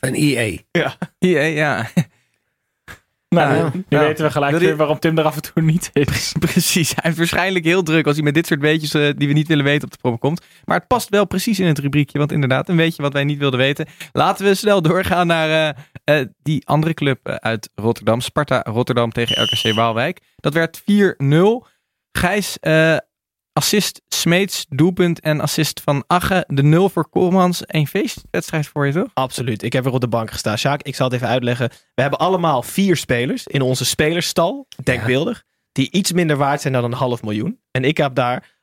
[0.00, 0.64] Een IE.
[0.70, 0.96] Ja.
[1.18, 1.88] Ja, ja.
[3.32, 3.70] Nou, Ja.
[3.74, 3.98] nu Ja.
[4.00, 6.34] weten we gelijk weer waarom Tim er af en toe niet is.
[6.38, 9.34] Precies, hij is waarschijnlijk heel druk als hij met dit soort weetjes eh, die we
[9.34, 10.44] niet willen weten op de proppen komt.
[10.64, 13.38] Maar het past wel precies in het rubriekje, want inderdaad, een weetje wat wij niet
[13.38, 13.86] wilden weten.
[14.12, 15.74] Laten we snel doorgaan naar
[16.04, 20.20] eh, eh, die andere club uit Rotterdam, Sparta Rotterdam tegen RKC Waalwijk.
[20.36, 21.66] Dat werd 4-0.
[22.12, 22.96] Gijs, eh,
[23.52, 26.44] assist Smeets, doelpunt en assist van Agge.
[26.48, 27.62] De 0 voor Koolmans.
[27.66, 29.10] Een feestwedstrijd voor je, toch?
[29.14, 29.62] Absoluut.
[29.62, 30.58] Ik heb weer op de bank gestaan.
[30.58, 31.68] Sjaak, ik zal het even uitleggen.
[31.94, 35.42] We hebben allemaal vier spelers in onze spelersstal, denkbeeldig,
[35.72, 37.60] die iets minder waard zijn dan een half miljoen.
[37.70, 38.60] En ik heb daar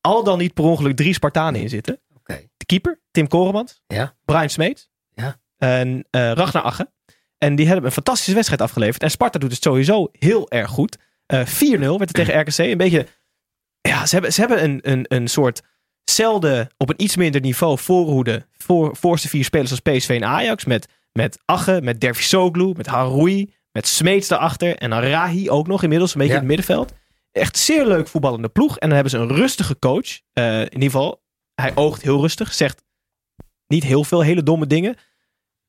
[0.00, 2.00] al dan niet per ongeluk drie Spartanen in zitten.
[2.56, 3.80] De keeper, Tim Koremans.
[3.86, 4.16] Ja.
[4.24, 4.88] Brian Smeets.
[5.14, 5.36] Ja.
[5.56, 6.90] En eh Ragnar Agge.
[7.38, 9.02] En die hebben een fantastische wedstrijd afgeleverd.
[9.02, 10.96] En Sparta doet het sowieso heel erg goed.
[11.26, 11.48] Eh 4-0
[11.78, 12.58] werd het tegen RKC.
[12.58, 13.06] Een beetje...
[13.86, 15.62] Ja, ze hebben, ze hebben een, een, een soort
[16.04, 20.64] zelden op een iets minder niveau voorhoede voor voorste vier spelers als PSV en Ajax.
[20.64, 24.76] Met, met Agge, met Dervisoglu, met Haroui, met Smeets daarachter.
[24.76, 26.40] En dan Rahi ook nog inmiddels, een beetje Ja.
[26.40, 26.92] in het middenveld.
[27.32, 28.78] Echt zeer leuk voetballende ploeg.
[28.78, 30.20] En dan hebben ze een rustige coach.
[30.32, 31.22] Eh, in ieder geval,
[31.54, 32.54] hij oogt heel rustig.
[32.54, 32.84] Zegt
[33.66, 34.94] niet heel veel hele domme dingen.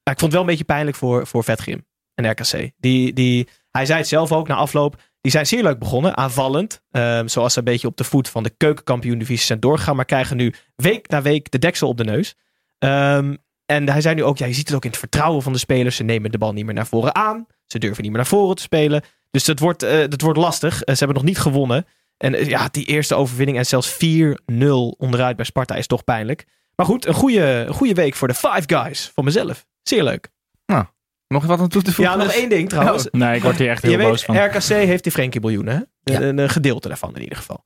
[0.03, 2.72] Maar ik vond het wel een beetje pijnlijk voor, voor Vetgrim en RKC.
[2.78, 5.01] Die, die, hij zei het zelf ook na afloop.
[5.28, 6.82] Die zijn zeer leuk begonnen, aanvallend.
[6.92, 9.96] Ehm, zoals ze een beetje op de voet van de keukenkampioen-divisie zijn doorgegaan.
[9.96, 12.36] Maar krijgen nu week na week de deksel op de neus.
[12.80, 15.54] Ehm, en hij zei nu ook, ja, je ziet het ook in het vertrouwen van
[15.54, 15.96] de spelers.
[15.96, 17.46] Ze nemen de bal niet meer naar voren aan.
[17.66, 19.04] Ze durven niet meer naar voren te spelen.
[19.32, 20.84] Dus dat wordt, eh, dat wordt lastig.
[20.84, 21.86] Eh, ze hebben nog niet gewonnen.
[22.18, 26.46] En eh, ja, die eerste overwinning en zelfs 4-0 onderuit bij Sparta is toch pijnlijk.
[26.76, 29.12] Maar goed, een goede, goede week voor de Five Guys.
[29.14, 29.66] Van mezelf.
[29.84, 30.30] Zeer leuk.
[30.66, 30.86] Nou,
[31.28, 32.18] nog wat aan toe te voegen?
[32.18, 33.08] Ja, nog één ding trouwens.
[33.12, 34.46] Nee, ik word hier echt heel je boos weet, van.
[34.46, 35.76] RKC heeft die Frenkie miljoenen.
[36.04, 36.14] Hè?
[36.14, 36.22] Ja.
[36.22, 37.66] Een, een gedeelte daarvan in ieder geval.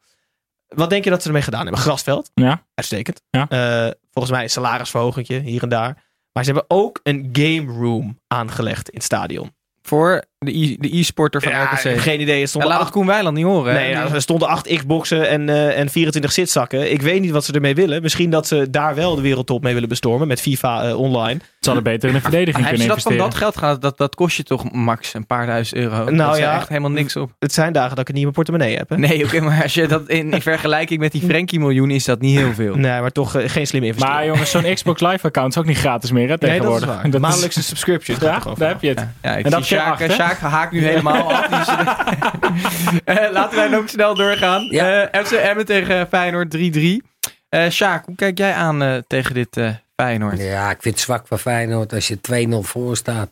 [0.68, 1.82] Wat denk je dat ze ermee gedaan hebben?
[1.82, 2.32] Grasveld.
[2.34, 2.66] Ja.
[2.74, 3.22] Uitstekend.
[3.30, 3.47] Ja.
[3.49, 6.03] Eh, volgens mij een salarisverhogingje hier en daar.
[6.34, 9.55] Maar ze hebben ook een game room aangelegd in het stadion.
[9.84, 11.99] Voor de e- de e-sporter van Ja, RKC.
[11.99, 12.41] geen idee.
[12.41, 13.73] Er stonden laat acht- het Koen Weiland niet horen.
[13.73, 16.91] Nee, nou, er stonden acht Xboxen en, eh, en 24 zitzakken.
[16.91, 18.01] Ik weet niet wat ze ermee willen.
[18.01, 21.39] Misschien dat ze daar wel de wereldtop mee willen bestormen met FIFA eh, online.
[21.59, 23.32] Ze hadden beter in de verdediging kunnen ze dat van investeren.
[23.32, 23.79] dat geld gaan?
[23.79, 25.95] Dat, dat kost je toch max een paar duizend euro?
[26.03, 26.55] Nou dat is ja.
[26.55, 27.32] echt helemaal niks op.
[27.39, 28.89] Het zijn dagen dat ik het niet in mijn portemonnee heb.
[28.89, 28.97] Hè?
[28.97, 32.21] Nee, oké, maar als je dat in, in vergelijking met die Frenkie miljoen is dat
[32.21, 32.75] niet heel veel.
[32.75, 34.19] Nee, maar toch eh, geen slimme investering.
[34.19, 36.55] Maar jongens, zo'n Xbox Live account is ook niet gratis meer hè, nee, dat is
[36.55, 36.88] tegenwoordig.
[37.01, 37.09] waar.
[37.09, 38.17] Dat Maandelijkse subscription.
[38.17, 39.07] gaat Ja, daar heb je het.
[39.21, 40.11] Ja, ik En dat Sjaak?
[40.11, 41.49] Sjaak haakt nu helemaal af.
[43.05, 44.69] Eh, laten wij ook snel doorgaan.
[44.69, 47.07] Eh, FC Emmen tegen Feyenoord 3-3.
[47.49, 50.39] Eh Sjaak, hoe kijk jij aan tegen dit eh, Feyenoord?
[50.39, 53.32] Ja, ik vind het zwak van Feyenoord als je 2-0 voor staat.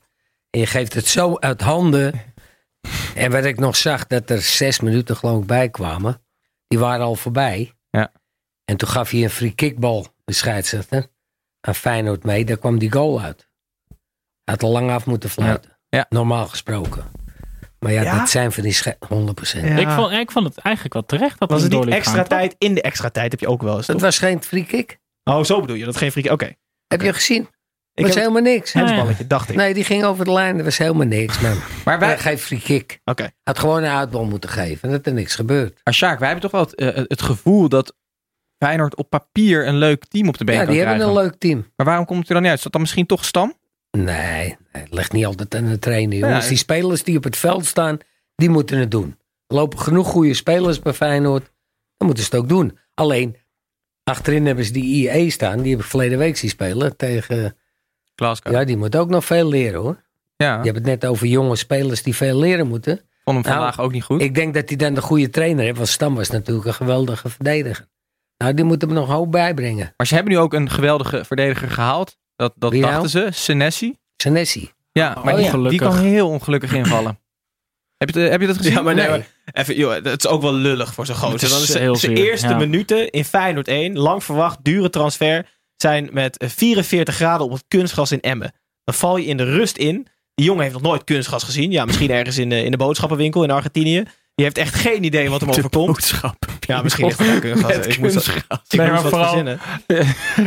[0.49, 2.13] En je geeft het zo uit handen.
[3.15, 6.21] En wat ik nog zag, dat er zes minuten geloof ik bij kwamen.
[6.67, 7.73] Die waren al voorbij.
[7.89, 8.11] Ja.
[8.65, 11.07] En toen gaf hij een free kickbal, de scheidsrechter,
[11.61, 12.45] aan Feyenoord mee.
[12.45, 13.49] Daar kwam die goal uit.
[14.43, 15.78] Hij had al lang af moeten fluiten.
[15.89, 16.05] Ja.
[16.09, 17.03] Normaal gesproken.
[17.79, 18.17] Maar ja, Ja?
[18.17, 19.67] dat zijn van die sche- 100%.
[19.67, 19.75] Ja.
[19.77, 22.37] Ik, vond, ik vond het eigenlijk wel terecht dat Was het niet extra gaan, toch?
[22.37, 22.55] tijd?
[22.57, 23.85] In de extra tijd heb je ook wel eens.
[23.85, 24.05] Dat toch?
[24.05, 24.99] was geen free kick.
[25.23, 25.85] Oh, zo bedoel je.
[25.85, 26.31] Dat geen freak.
[26.31, 26.53] Oké.
[26.87, 27.49] Heb je gezien?
[27.93, 28.71] Ik was heb helemaal niks.
[28.71, 28.79] Ja.
[28.79, 29.55] handsballetje, dacht ik.
[29.55, 30.55] Nee, die ging over de lijn.
[30.55, 31.57] Dat was helemaal niks, man.
[31.85, 32.17] Maar wij, Wij...
[32.17, 32.99] Geen free kick.
[33.05, 33.29] Oké.
[33.43, 34.81] Had gewoon een uitbal moeten geven.
[34.89, 35.79] En dat er niks gebeurt.
[35.83, 37.95] maar Sjaak, wij hebben toch wel het, eh, het gevoel dat
[38.63, 41.17] Feyenoord op papier een leuk team op de been Ja, kan die hebben krijgen.
[41.17, 41.71] een leuk team.
[41.75, 42.57] Maar waarom komt het er dan niet uit?
[42.57, 43.53] Is dat dan misschien toch Stam?
[43.91, 46.17] Nee, het ligt niet altijd aan de trainer.
[46.17, 46.43] Jongens.
[46.43, 47.97] Ja, die spelers die op het veld staan,
[48.35, 49.17] die moeten het doen.
[49.47, 51.51] Er lopen genoeg goede spelers bij Feyenoord.
[51.97, 52.77] Dan moeten ze het ook doen.
[52.93, 53.37] Alleen,
[54.03, 55.61] achterin hebben ze die IE staan.
[55.61, 57.57] Die heb ik verleden week zien spelen tegen...
[58.15, 58.53] Glasgow.
[58.53, 60.03] Ja, die moet ook nog veel leren hoor.
[60.35, 62.97] Ja, Je hebt het net over jonge spelers die veel leren moeten.
[62.97, 64.21] vond hem Nou, vandaag ook niet goed.
[64.21, 65.77] Ik denk dat hij dan de goede trainer heeft.
[65.77, 67.87] Want Stam was natuurlijk een geweldige verdediger.
[68.37, 69.93] Nou, die moeten hem nog hoop bijbrengen.
[69.97, 72.17] Maar ze hebben nu ook een geweldige verdediger gehaald.
[72.39, 72.93] Dat, dat Wie nou?
[72.93, 73.27] dachten ze.
[73.31, 73.95] Senesi.
[74.17, 74.71] Senesi.
[74.91, 77.19] Ja, maar die, die kan heel ongelukkig invallen.
[77.97, 78.73] heb, je het, heb je dat gezien?
[78.73, 79.23] Ja, maar nee, Nee.
[79.51, 81.61] even, joh, het is ook wel lullig voor zo'n Het gozer.
[81.61, 82.57] is heel zijn eerste ja.
[82.57, 87.63] minuten in Feyenoord 1, lang verwacht, dure transfer, zijn met eh, 44 graden op het
[87.67, 88.53] kunstgras in Emmen.
[88.83, 90.07] Dan val je in de rust in.
[90.35, 91.71] Die jongen heeft nog nooit kunstgras gezien.
[91.71, 94.03] Ja, misschien ergens in de, in de boodschappenwinkel in Argentinië.
[94.39, 95.85] Je heeft echt geen idee wat hem overkomt.
[95.85, 96.35] boodschap.
[96.59, 97.75] Ja, misschien ligt het kunstgras.
[97.77, 98.59] Met Ik moest dat- kunstgras.
[98.69, 99.57] Ik Nee, moest maar vooral-.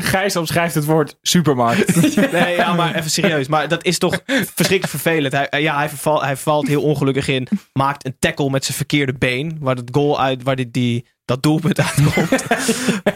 [0.00, 2.16] Gijs omschrijft het woord supermarkt.
[2.32, 3.48] Nee, ja, maar even serieus.
[3.48, 5.32] Maar dat is toch verschrikkelijk vervelend.
[5.32, 7.48] Hij, ja, hij, verval, hij valt heel ongelukkig in.
[7.72, 9.56] Maakt een tackle met zijn verkeerde been.
[9.60, 12.44] Waar het goal uit, waar dit, die, dat doelpunt uitkomt.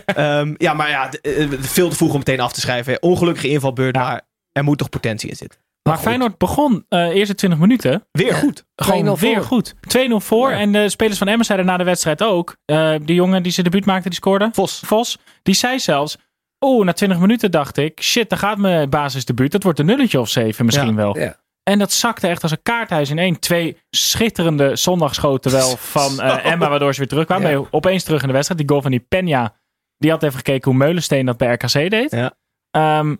[0.04, 3.02] Ehm, ja, maar ja, eh, veel te vroeg om meteen af te schrijven.
[3.02, 4.20] Ongelukkige invalbeurt, maar
[4.52, 5.58] er moet toch potentie in zitten.
[5.88, 8.64] Maar Feyenoord begon eh eerste 20 minuten Weer goed.
[8.76, 9.44] gewoon 2-0 weer voor.
[9.44, 9.74] goed.
[9.98, 10.50] 2-0 voor.
[10.50, 12.56] En de spelers van Emmen zeiden na de wedstrijd ook.
[12.64, 14.48] eh, die jongen die zijn debuut maakte, die scoorde.
[14.52, 14.80] Vos.
[14.84, 15.18] Vos.
[15.42, 16.16] Die zei zelfs.
[16.64, 18.02] Oeh, na 20 minuten dacht ik.
[18.02, 19.52] Shit, daar gaat mijn basisdebuut.
[19.52, 20.94] Dat wordt een nulletje of zeven misschien Ja.
[20.94, 21.18] wel.
[21.18, 21.36] Ja.
[21.62, 23.38] En dat zakte echt als een kaarthuis in één.
[23.40, 27.08] Twee schitterende zondagschoten wel van eh, Emma, waardoor ze weer
[27.50, 28.60] je Opeens terug in de wedstrijd.
[28.60, 29.54] Die goal van die Peña.
[29.98, 32.10] Die had even gekeken hoe Meulensteen dat bij RKC deed.
[32.10, 32.32] Ja.
[32.70, 33.16] Ehm,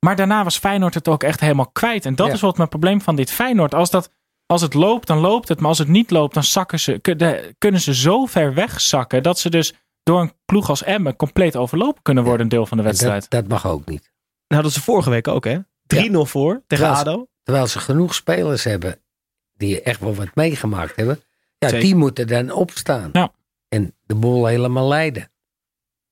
[0.00, 2.04] maar daarna was Feyenoord het ook echt helemaal kwijt.
[2.06, 2.32] En dat Ja.
[2.32, 3.74] is wat mijn probleem van dit Feyenoord.
[3.74, 4.10] Als, dat,
[4.46, 5.58] als het loopt, dan loopt het.
[5.60, 7.00] Maar als het niet loopt, dan zakken ze,
[7.58, 9.22] kunnen ze zo ver wegzakken.
[9.22, 12.42] Dat ze dus door een ploeg als Emmen compleet overlopen kunnen worden.
[12.42, 13.30] Een deel van de wedstrijd.
[13.30, 14.10] Dat, dat mag ook niet.
[14.48, 15.58] Nou, dat is vorige week ook, hè?
[15.86, 16.92] 3-0 voor tegen Ja.
[16.92, 17.26] ADO.
[17.42, 19.00] Terwijl ze genoeg spelers hebben
[19.54, 21.22] die echt wel wat meegemaakt hebben.
[21.58, 21.84] Ja, Zeker.
[21.84, 23.08] die moeten dan opstaan.
[23.12, 23.32] Ja.
[23.68, 25.30] En de boel helemaal leiden.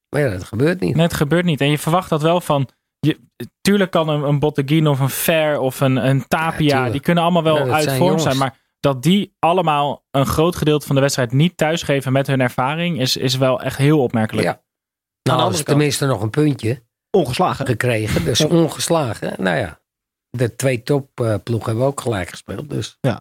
[0.09, 0.95] Maar ja, dat gebeurt niet.
[0.95, 1.61] Nee, het gebeurt niet.
[1.61, 2.69] En je verwacht dat wel van.
[3.01, 3.21] Je,
[3.61, 6.91] tuurlijk kan een, een Botteguin of een Fer of een, een Tapia.
[6.91, 8.23] die kunnen allemaal wel Ja, uit zijn vorm jongens.
[8.23, 8.37] zijn.
[8.39, 13.01] Maar dat die allemaal een groot gedeelte van de wedstrijd niet thuisgeven met hun ervaring.
[13.01, 14.47] Is, is wel echt heel opmerkelijk.
[14.47, 14.63] Ja.
[15.23, 17.67] Nou, kant- tenminste nog een puntje Ongeslagen.
[17.67, 18.25] gekregen.
[18.25, 19.35] Dus ongeslagen.
[19.43, 19.81] Nou ja,
[20.31, 22.69] de twee topploegen hebben ook gelijk gespeeld.
[22.71, 23.21] Dus Ja.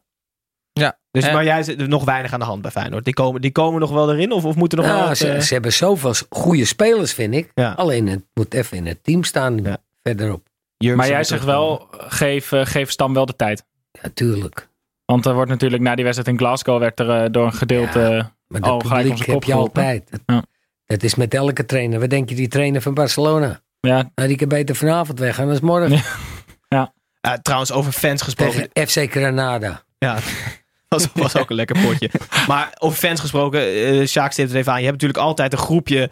[1.16, 3.04] Dus, Eh, maar jij zit er nog weinig aan de hand bij Feyenoord.
[3.06, 4.32] Die komen, die komen nog wel erin?
[4.32, 7.14] Of, of moeten er nog wel nou, wat, ze, eh, ze hebben zoveel goede spelers,
[7.14, 7.52] vind ik.
[7.54, 7.72] Ja.
[7.72, 9.78] Alleen het moet even in het team staan Ja.
[10.04, 10.48] verderop.
[10.96, 13.64] Maar jij zegt wel, geef, eh, geef Stam wel de tijd.
[13.92, 14.70] Ja, tuurlijk.
[15.06, 18.00] Want er wordt natuurlijk na die wedstrijd in Glasgow werd er door een gedeelte.
[18.00, 18.34] Ja.
[18.48, 20.12] Maar dat Oh, gelijk publiek heb kop je altijd.
[20.12, 20.44] Dat, Ja.
[20.86, 22.00] dat is met elke trainer.
[22.00, 23.62] Wat denk je, die trainer van Barcelona?
[23.80, 25.92] ja, Nou, die kan beter vanavond weggaan dan morgen.
[25.92, 26.94] Ja.
[27.22, 28.70] Ja, trouwens, over fans gesproken.
[28.74, 29.84] Tegen FC Granada.
[29.98, 30.18] Ja,
[30.88, 32.10] was, was ook een lekker potje.
[32.48, 34.80] Maar over fans gesproken, eh Sjaak het even aan.
[34.80, 36.10] Je hebt natuurlijk altijd een groepje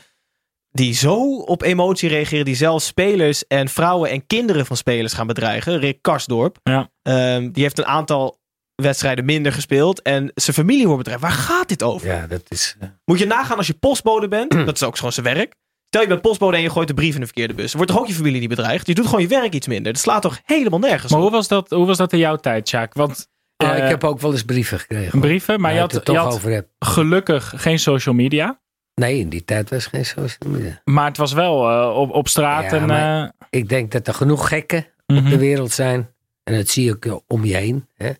[0.71, 2.45] die zo op emotie reageren.
[2.45, 5.79] Die zelfs spelers en vrouwen en kinderen van spelers gaan bedreigen.
[5.79, 6.57] Rick Karsdorp.
[6.63, 6.89] Ja.
[7.01, 8.39] Ehm, die heeft een aantal
[8.75, 10.01] wedstrijden minder gespeeld.
[10.01, 11.23] En zijn familie wordt bedreigd.
[11.23, 12.07] Waar gaat dit over?
[12.07, 12.75] Ja, dat is...
[12.79, 14.51] eh, Moet je nagaan als je postbode bent.
[14.65, 15.55] dat is ook gewoon zijn werk.
[15.87, 17.73] Stel je bent postbode en je gooit de brief in de verkeerde bus.
[17.73, 18.87] Wordt toch ook je familie niet bedreigd?
[18.87, 19.93] Je doet gewoon je werk iets minder.
[19.93, 21.27] Dat slaat toch helemaal nergens maar op?
[21.27, 22.93] hoe was, dat, hoe was dat in jouw tijd, Sjaak?
[22.93, 23.27] Want
[23.57, 25.19] eh, ik heb ook wel eens brieven gekregen.
[25.19, 26.67] brieven, maar je ik had, het toch je had over heb.
[26.79, 28.61] gelukkig geen social media.
[28.95, 30.81] Nee, in die tijd was geen social media.
[30.83, 32.71] Maar het was wel eh, op, op straat.
[32.71, 35.29] Ja, en, eh, Ik denk dat er genoeg gekken op mhm.
[35.29, 36.09] de wereld zijn.
[36.43, 37.87] En dat zie ik om je heen.
[37.95, 38.11] Hè?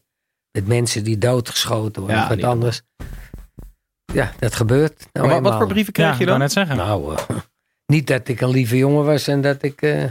[0.51, 2.81] Met mensen die doodgeschoten worden Ja, of wat niet anders.
[4.13, 5.07] Ja, dat gebeurt.
[5.13, 6.39] Nou Maar wat, voor brieven ja, ik je dan?
[6.39, 6.77] net zeggen.
[6.77, 7.37] Nou, eh,
[7.93, 10.03] niet dat ik een lieve jongen was en dat ik eh,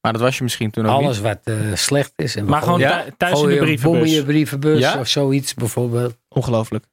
[0.00, 1.26] Maar dat was je misschien toen ook alles niet.
[1.26, 2.36] wat eh, slecht is.
[2.36, 3.04] En maar gewoon Ja?
[3.16, 4.14] thuis in de brievenbus.
[4.14, 4.98] je brievenbus Ja?
[4.98, 6.16] of zoiets bijvoorbeeld.
[6.28, 6.84] Ongelooflijk.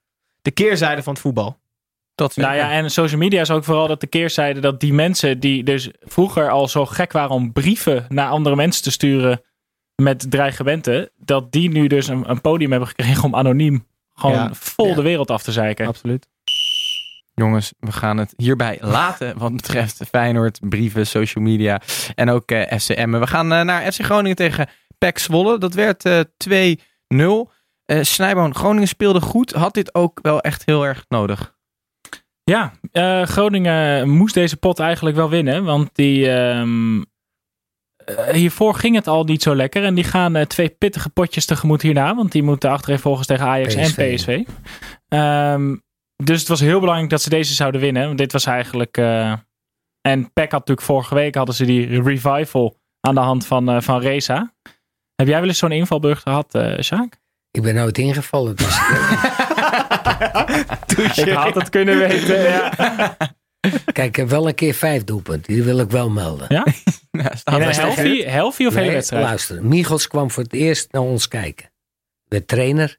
[0.41, 1.58] De keerzijde van het voetbal.
[2.16, 5.39] Dat Nou ja, en social media is ook vooral dat de keerzijde dat die mensen
[5.39, 9.41] die dus vroeger al zo gek waren om brieven naar andere mensen te sturen
[9.95, 14.49] met dreigementen, dat die nu dus een, een podium hebben gekregen om anoniem gewoon Ja.
[14.53, 14.95] vol Ja.
[14.95, 15.88] de wereld af te zeiken.
[15.88, 16.28] Absoluut.
[17.41, 21.81] Jongens, we gaan het hierbij laten wat betreft Feyenoord, brieven, social media
[22.15, 23.11] en ook eh FCM.
[23.11, 25.57] We gaan eh, naar FC Groningen tegen PEC Zwolle.
[25.57, 26.19] Dat werd eh
[27.47, 27.51] 2-0.
[27.85, 29.51] Eh Snijboon, Groningen speelde goed.
[29.51, 31.55] Had dit ook wel echt heel erg nodig?
[32.51, 35.63] Ja, eh, Groningen moest deze pot eigenlijk wel winnen.
[35.63, 37.01] Want die, ehm,
[38.05, 39.83] eh, hiervoor ging het al niet zo lekker.
[39.83, 42.15] En die gaan eh, twee pittige potjes tegemoet hierna.
[42.15, 44.15] Want die moeten achtereenvolgens tegen Ajax en PSV.
[44.15, 44.43] PSV.
[46.24, 48.05] Dus het was heel belangrijk dat ze deze zouden winnen.
[48.05, 48.97] Want dit was eigenlijk...
[48.97, 49.32] eh,
[50.01, 53.82] en PEC had natuurlijk vorige week hadden ze die revival aan de hand van, eh,
[53.82, 54.53] van Reza.
[55.15, 57.20] Heb jij wel eens zo'n invalbeurt gehad, eh Sjaak?
[57.51, 58.55] Ik ben nooit ingevallen.
[58.55, 58.78] Dus
[61.18, 62.70] Ik had het kunnen weten, ja.
[63.93, 65.53] kijk, ik heb wel een keer vijf doelpunten.
[65.53, 66.45] Die wil ik wel melden.
[66.49, 66.65] Ja?
[67.11, 67.53] Ja, staat
[68.68, 69.24] of hele Nee, wedstrijd?
[69.24, 71.72] Luister, Michels kwam voor het eerst naar ons kijken.
[72.24, 72.97] De trainer.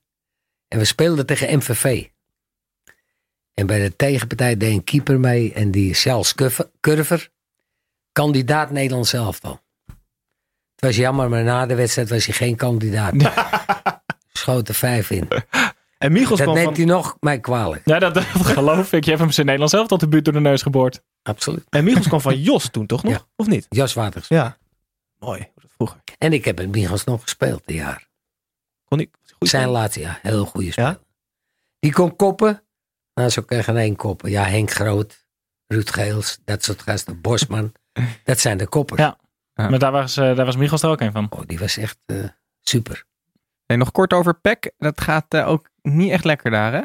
[0.69, 2.05] En we speelden tegen MVV.
[3.59, 5.53] En bij de tegenpartij deed een keeper mee.
[5.53, 6.35] En die Charles
[6.81, 7.31] Curver-.
[8.13, 9.61] Kandidaat Nederlands elftal.
[10.75, 13.15] Het was jammer, maar na de wedstrijd was hij geen kandidaat.
[14.33, 15.29] Schoot er vijf in.
[15.99, 17.83] En Michels Dat neemt van, hij nog mij kwalijk.
[17.85, 19.05] Ja, dat, dat geloof ik.
[19.05, 21.03] Je hebt hem zijn Nederlands zelf tot de buurt door de neus geboord.
[21.23, 21.65] Absoluut.
[21.69, 23.13] en Michels kwam van Jos toen toch nog?
[23.13, 23.21] Ja.
[23.37, 23.67] Of niet?
[23.69, 24.29] Jas Waters.
[24.29, 24.59] Ja.
[25.19, 25.49] Mooi.
[25.75, 26.01] Vroeger.
[26.19, 28.09] En ik heb met Michels nog gespeeld, een jaar.
[28.85, 30.19] Kon ik, goed Zijn laatste jaar.
[30.23, 31.01] Heel goede speler.
[31.79, 32.63] Die kon koppen.
[33.19, 34.31] Nou, zo kan geen één koppen.
[34.31, 35.27] Ja, Henk Groot,
[35.67, 37.21] Ruud Geels, dat soort gasten.
[37.21, 37.73] Bosman.
[38.25, 39.01] dat zijn de koppers.
[39.01, 39.19] Ja.
[39.55, 41.27] Maar daar was, eh, daar was Michels er ook een van.
[41.31, 42.17] Oh, die was echt eh,
[42.61, 43.05] super.
[43.67, 44.73] Nee, nog kort over PEC.
[44.77, 46.83] Dat gaat eh, ook niet echt lekker daar, hè?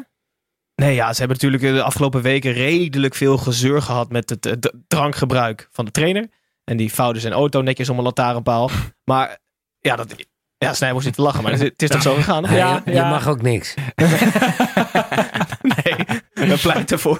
[0.74, 5.68] Nee, ja, ze hebben natuurlijk de afgelopen weken redelijk veel gezeur gehad met het drankgebruik
[5.70, 6.28] van de trainer.
[6.64, 8.70] En die vouwde zijn auto netjes om een lantaarnpaal.
[9.10, 9.38] Maar
[9.78, 10.14] ja, dat,
[10.58, 12.54] ja Snijboom zit te lachen, maar het is, toch zo gegaan?
[12.54, 13.74] Ja, je, je mag ook niks.
[15.84, 16.22] Nee,
[16.54, 17.18] we pleiten voor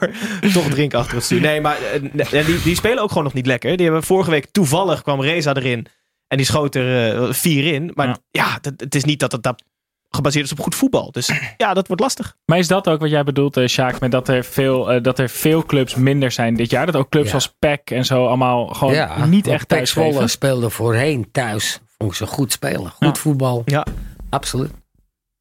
[0.53, 1.41] toch drinken achter het stuur.
[1.41, 3.77] Nee, maar eh, en die, die spelen ook gewoon nog niet lekker.
[3.77, 5.87] Die hebben vorige week toevallig kwam Reza erin.
[6.29, 7.91] En die schoot er eh, vier in.
[7.95, 9.55] Maar ja, het, het is niet dat het daar
[10.11, 11.11] gebaseerd is op goed voetbal.
[11.13, 12.37] Dus ja, dat wordt lastig.
[12.47, 15.29] Maar is dat ook wat jij bedoelt, eh Sjaak, met dat er, veel, dat er
[15.29, 16.87] veel clubs minder zijn dit jaar?
[16.87, 17.35] Dat ook clubs Ja.
[17.35, 20.31] als PEC en zo allemaal gewoon ja, niet echt thuis Zwolle geven?
[20.31, 21.81] speelde voorheen thuis.
[21.99, 22.91] Vond ik ze goed spelen.
[22.91, 23.63] Goed voetbal.
[23.65, 23.87] Ja.
[24.31, 24.71] Absoluut.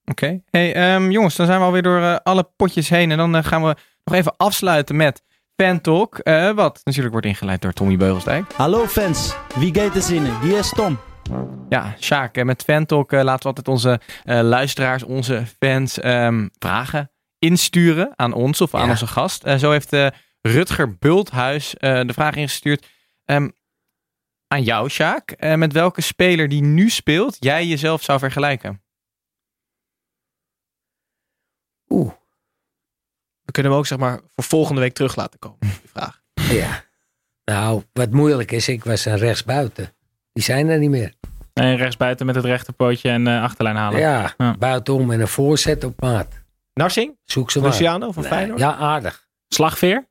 [0.05, 0.41] Oké.
[0.49, 3.11] Hey, ehm, jongens, dan zijn we alweer door eh, alle potjes heen.
[3.11, 5.23] En dan eh, gaan we nog even afsluiten met
[5.55, 6.17] Fan Talk.
[6.17, 8.53] eh, wat natuurlijk wordt ingeleid door Tommy Beugelsdijk.
[8.53, 10.39] Hallo fans, wie gaat er zinnen?
[10.41, 10.99] Hier is Tom.
[11.69, 13.99] Ja, Sjaak, met Fan Talk eh, laten we altijd onze
[14.43, 18.89] luisteraars, onze fans ehm, vragen insturen aan ons of aan Ja.
[18.89, 19.43] onze gast.
[19.59, 19.95] Zo heeft
[20.41, 22.87] Rutger Bulthuis de vraag ingestuurd
[23.25, 23.49] ehm,
[24.47, 25.35] aan jou, Sjaak.
[25.55, 28.81] Met welke speler die nu speelt jij jezelf zou vergelijken?
[31.93, 32.11] Oeh.
[33.41, 35.57] We kunnen hem ook zeg maar voor volgende week terug laten komen.
[35.59, 36.21] Die vraag.
[36.51, 36.83] Ja.
[37.45, 39.93] Nou, wat moeilijk is, ik was een rechtsbuiten.
[40.33, 41.13] Die zijn er niet meer.
[41.53, 43.99] En rechtsbuiten met het rechterpootje en eh, achterlijn halen.
[43.99, 46.27] Ja, buitenom en een voorzet op maat.
[46.73, 47.17] Narsing?
[47.23, 47.69] Zoek ze maar.
[47.69, 48.59] Luciano van Nee, Feyenoord?
[48.59, 49.27] Ja, aardig.
[49.47, 50.07] Slagveer?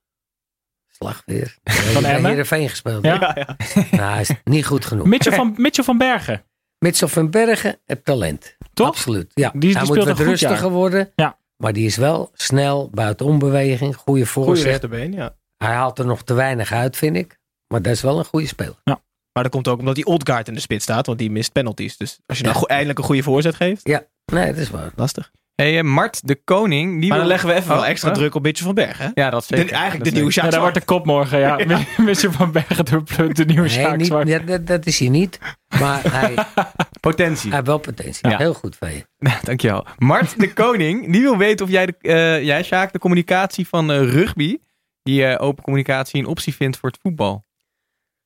[0.91, 1.59] Slagveer.
[1.93, 2.31] Van Emmen?
[2.31, 3.05] Heerenveen gespeeld.
[3.05, 3.15] Ja.
[3.15, 3.57] Ja, ja.
[3.97, 5.07] Nou, hij is niet goed genoeg.
[5.07, 6.45] Mitchell van, Mitchell van Bergen.
[6.79, 8.57] Mitchell van Bergen heeft talent.
[8.75, 8.87] Toch?
[8.89, 9.31] Absoluut.
[9.35, 9.51] Ja.
[9.51, 10.71] Die- die hij speelt moet wat goed rustiger jaar.
[10.71, 11.13] worden.
[11.17, 11.39] Ja.
[11.63, 14.67] Maar die is wel snel, buitenom beweging, goede Goeie voorzet.
[14.67, 15.37] rechterbeen, ja.
[15.57, 17.39] Hij haalt er nog te weinig uit, vind ik.
[17.73, 18.77] Maar dat is wel een goede speler.
[18.85, 21.97] Maar dat komt ook omdat die Oldgaard in de spits staat, want die mist penalties.
[21.97, 24.91] Dus als je nou eindelijk een goede voorzet geeft, Ja, nee, dat is waar.
[24.97, 25.31] lastig.
[25.55, 26.91] Hey, eh, Mart de Koning.
[27.01, 28.15] Die Maar dan wil- leggen we even Oh, wel extra oh.
[28.15, 29.09] druk op Bitje van Berg, hè?
[29.15, 29.73] Ja, dat De- zeker.
[29.73, 30.33] eigenlijk Dat de nieuwe.
[30.33, 31.39] Sjaak Ja, daar wordt de kop morgen.
[31.39, 31.59] Ja.
[31.97, 34.29] Mitchell van Bergen de, de nieuwe Nee, Sjaak niet, Zwart.
[34.29, 35.39] ja, dat, dat is hij niet.
[35.81, 36.65] Maar hij, hij
[37.01, 37.53] Potentie.
[37.53, 38.29] heeft wel potentie.
[38.29, 38.37] Ja.
[38.37, 39.05] Heel goed van je.
[39.43, 39.87] Dankjewel.
[39.99, 43.91] Mart de Koning, die wil weten of jij, de, eh, jij Sjaak, de communicatie van
[43.93, 44.59] eh, rugby,
[45.03, 47.45] die eh, open communicatie, een optie vindt voor het voetbal.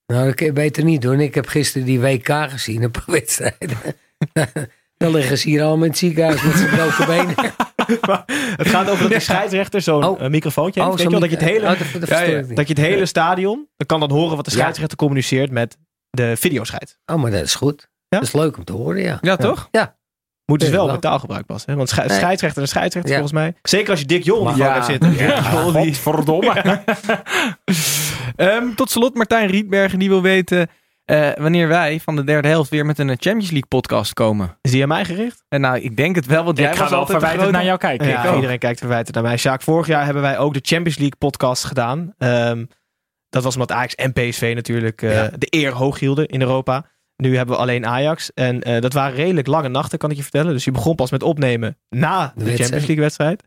[0.06, 1.20] Nou, dat kun je beter niet doen.
[1.20, 3.76] Ik heb gisteren die WK gezien, een paar wedstrijden.
[4.96, 7.34] Dan liggen ze hier allemaal in het ziekenhuis met zijn broken benen.
[8.56, 10.22] Het gaat over dat die scheidsrechter zo'n Oh.
[10.22, 10.92] eh, microfoontje heeft.
[10.92, 13.06] Oh, Weet je wel, dat je het hele, oh, dat- Ja, ja, je het hele
[13.06, 14.56] stadion, dan kan dan horen wat de Ja.
[14.56, 15.76] scheidsrechter communiceert met
[16.10, 16.96] de videoscheids.
[17.06, 17.88] Oh, maar dat is goed.
[18.08, 18.18] Ja?
[18.18, 19.18] Dat is leuk om te horen, ja.
[19.20, 19.68] Ja, toch?
[19.70, 19.96] Ja.
[20.44, 21.70] Moet dus wel met taalgebruik passen.
[21.70, 21.76] Hè?
[21.76, 22.16] Want sche- Nee.
[22.18, 23.18] scheidsrechter en scheidsrechter Ja.
[23.18, 23.54] volgens mij.
[23.62, 25.14] Zeker als je Dick Jol in die hebt zitten.
[25.16, 26.80] Ja, Godverdomme.
[28.36, 30.68] Ehm, tot slot, Martijn Rietbergen, die wil weten
[31.06, 34.58] eh, wanneer wij van de derde helft weer met een eh, Champions League podcast komen.
[34.62, 35.44] Is die aan mij gericht?
[35.48, 37.52] En nou, ik denk het wel, want jij Ik ga was wel verwijtend grote...
[37.56, 38.06] naar jou kijken.
[38.08, 39.36] Ja, iedereen kijkt verwijtend naar mij.
[39.36, 42.14] Sjaak, vorig jaar hebben wij ook de Champions League podcast gedaan.
[42.18, 42.64] Ehm,
[43.28, 45.30] dat was omdat Ajax en PSV natuurlijk eh, Ja.
[45.38, 46.86] de eer hoog hielden in Europa.
[47.16, 48.32] Nu hebben we alleen Ajax.
[48.32, 50.52] En eh, dat waren redelijk lange nachten, kan ik je vertellen.
[50.52, 52.44] Dus je begon pas met opnemen na de.
[52.44, 53.42] Champions League wedstrijd.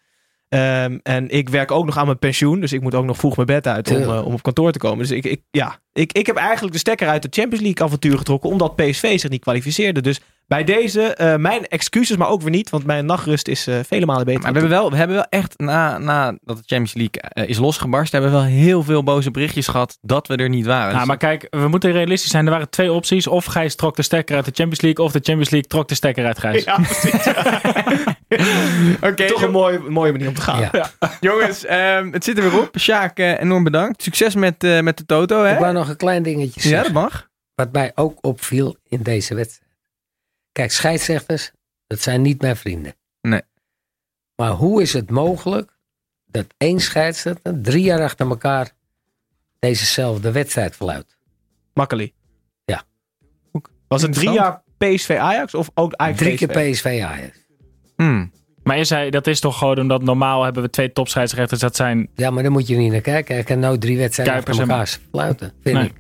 [0.50, 2.60] Ehm, en ik werk ook nog aan mijn pensioen.
[2.60, 4.80] Dus ik moet ook nog vroeg mijn bed uit om, eh, om op kantoor te
[4.80, 4.98] komen.
[4.98, 8.18] Dus ik, ik, ja, ik, ik heb eigenlijk de stekker uit de Champions League avontuur
[8.18, 8.50] getrokken.
[8.50, 10.02] Omdat PSV zich niet kwalificeerde.
[10.02, 12.70] Dus bij deze, eh, mijn excuses, maar ook weer niet.
[12.70, 14.42] Want mijn nachtrust is eh, vele malen beter.
[14.42, 17.50] Maar we hebben wel, we hebben wel echt, na, na dat de Champions League eh,
[17.50, 20.92] is losgebarsten, hebben we wel heel veel boze berichtjes gehad dat we er niet waren.
[20.92, 22.46] Ja, Dus- maar kijk, we moeten realistisch zijn.
[22.46, 23.28] Er waren twee opties.
[23.28, 25.06] Of Gijs trok de stekker uit de Champions League.
[25.06, 26.64] Of de Champions League trok de stekker uit Gijs.
[26.64, 27.28] Ja, precies.
[29.10, 30.70] Oké, Toch een mooie, mooie manier om te gaan.
[30.72, 30.92] Ja.
[31.20, 32.70] jongens, ehm, het zit er weer op.
[32.80, 34.04] Sjaak, eh, enorm bedankt.
[34.04, 35.54] Succes met, eh, met de Toto, hè?
[35.54, 36.94] Ik wou nog een klein dingetje Ja, zeggen.
[36.94, 37.28] dat mag.
[37.56, 39.68] Wat mij ook opviel in deze wedstrijd.
[40.52, 41.52] Kijk, scheidsrechters,
[41.88, 42.96] dat zijn niet mijn vrienden.
[43.22, 43.42] Nee.
[44.36, 45.78] Maar hoe is het mogelijk
[46.26, 48.72] dat één scheidsrechter drie jaar achter elkaar
[49.60, 51.18] dezezelfde wedstrijd verluidt?
[51.74, 52.14] Makkelijk.
[52.66, 52.84] Ja.
[53.88, 57.02] Was het drie jaar PSV Ajax of ook Ajax Drie keer PSV?
[57.06, 57.38] Ajax.
[57.96, 58.32] Hmm.
[58.64, 61.60] Maar je zei, dat is toch gewoon omdat normaal hebben we twee topscheidsrechters.
[61.60, 63.36] Dat zijn Ja, maar daar moet je niet naar kijken.
[63.36, 65.86] Hij kan nooit drie wedstrijden Kuipers achter elkaar fluiten, vind Nee.
[65.86, 65.94] ik.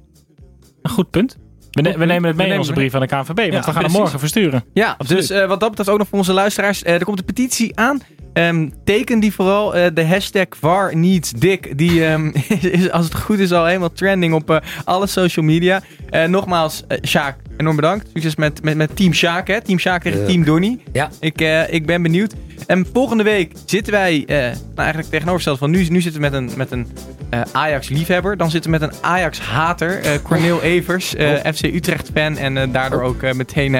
[0.81, 1.37] een goed punt.
[1.71, 3.35] We, ne- we nemen het mee in onze brief aan de KNVB.
[3.35, 4.63] Want Ja, we gaan hem morgen versturen.
[4.73, 6.83] Ja, dus eh, wat dat betreft ook nog voor onze luisteraars.
[6.83, 8.01] eh, er komt een petitie aan.
[8.33, 11.77] Ehm, teken die vooral eh, de hashtag VAR needs Dick.
[11.77, 15.81] Die ehm, is, als het goed is al helemaal trending op alle social media.
[16.27, 18.07] Nogmaals, Sjaak, enorm bedankt.
[18.13, 19.61] Succes met, met, met Team Sjaak, hè?
[19.61, 20.25] Team Sjaak tegen.
[20.25, 20.79] Team Donny.
[20.93, 21.09] Ja.
[21.19, 22.33] Ik, eh, ik ben benieuwd.
[22.67, 26.33] En volgende week zitten wij, eh, nou eigenlijk tegenovergesteld van nu, nu zitten we met
[26.33, 26.87] een, met een
[27.29, 28.37] eh, Ajax-liefhebber.
[28.37, 32.37] Dan zitten we met een Ajax-hater, eh Cornel Evers, eh, FC Utrecht-fan.
[32.37, 33.73] En daardoor ook meteen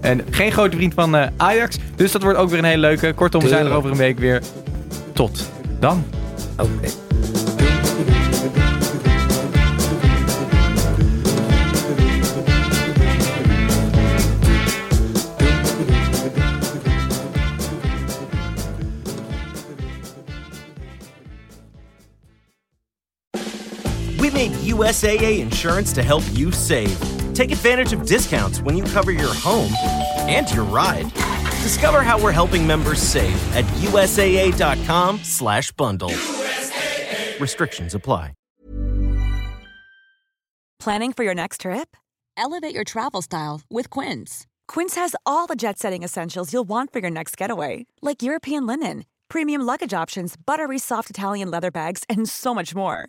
[0.00, 1.78] een, geen grote vriend van Ajax.
[1.96, 3.12] Dus dat wordt ook weer een hele leuke.
[3.12, 4.42] Kortom, we zijn er over een week weer.
[5.12, 6.04] Tot dan.
[6.56, 6.68] Oké.
[6.80, 7.03] We
[24.74, 26.98] USAA insurance to help you save.
[27.32, 29.72] Take advantage of discounts when you cover your home
[30.28, 31.12] and your ride.
[31.62, 36.12] Discover how we're helping members save at USAA.com/bundle.
[37.40, 38.32] Restrictions apply.
[40.80, 41.96] Planning for your next trip?
[42.36, 44.46] Elevate your travel style with Quince.
[44.68, 48.66] Quince has all the jet setting essentials you'll want for your next getaway, like European
[48.66, 53.08] linen, premium luggage options, buttery soft Italian leather bags, and so much more.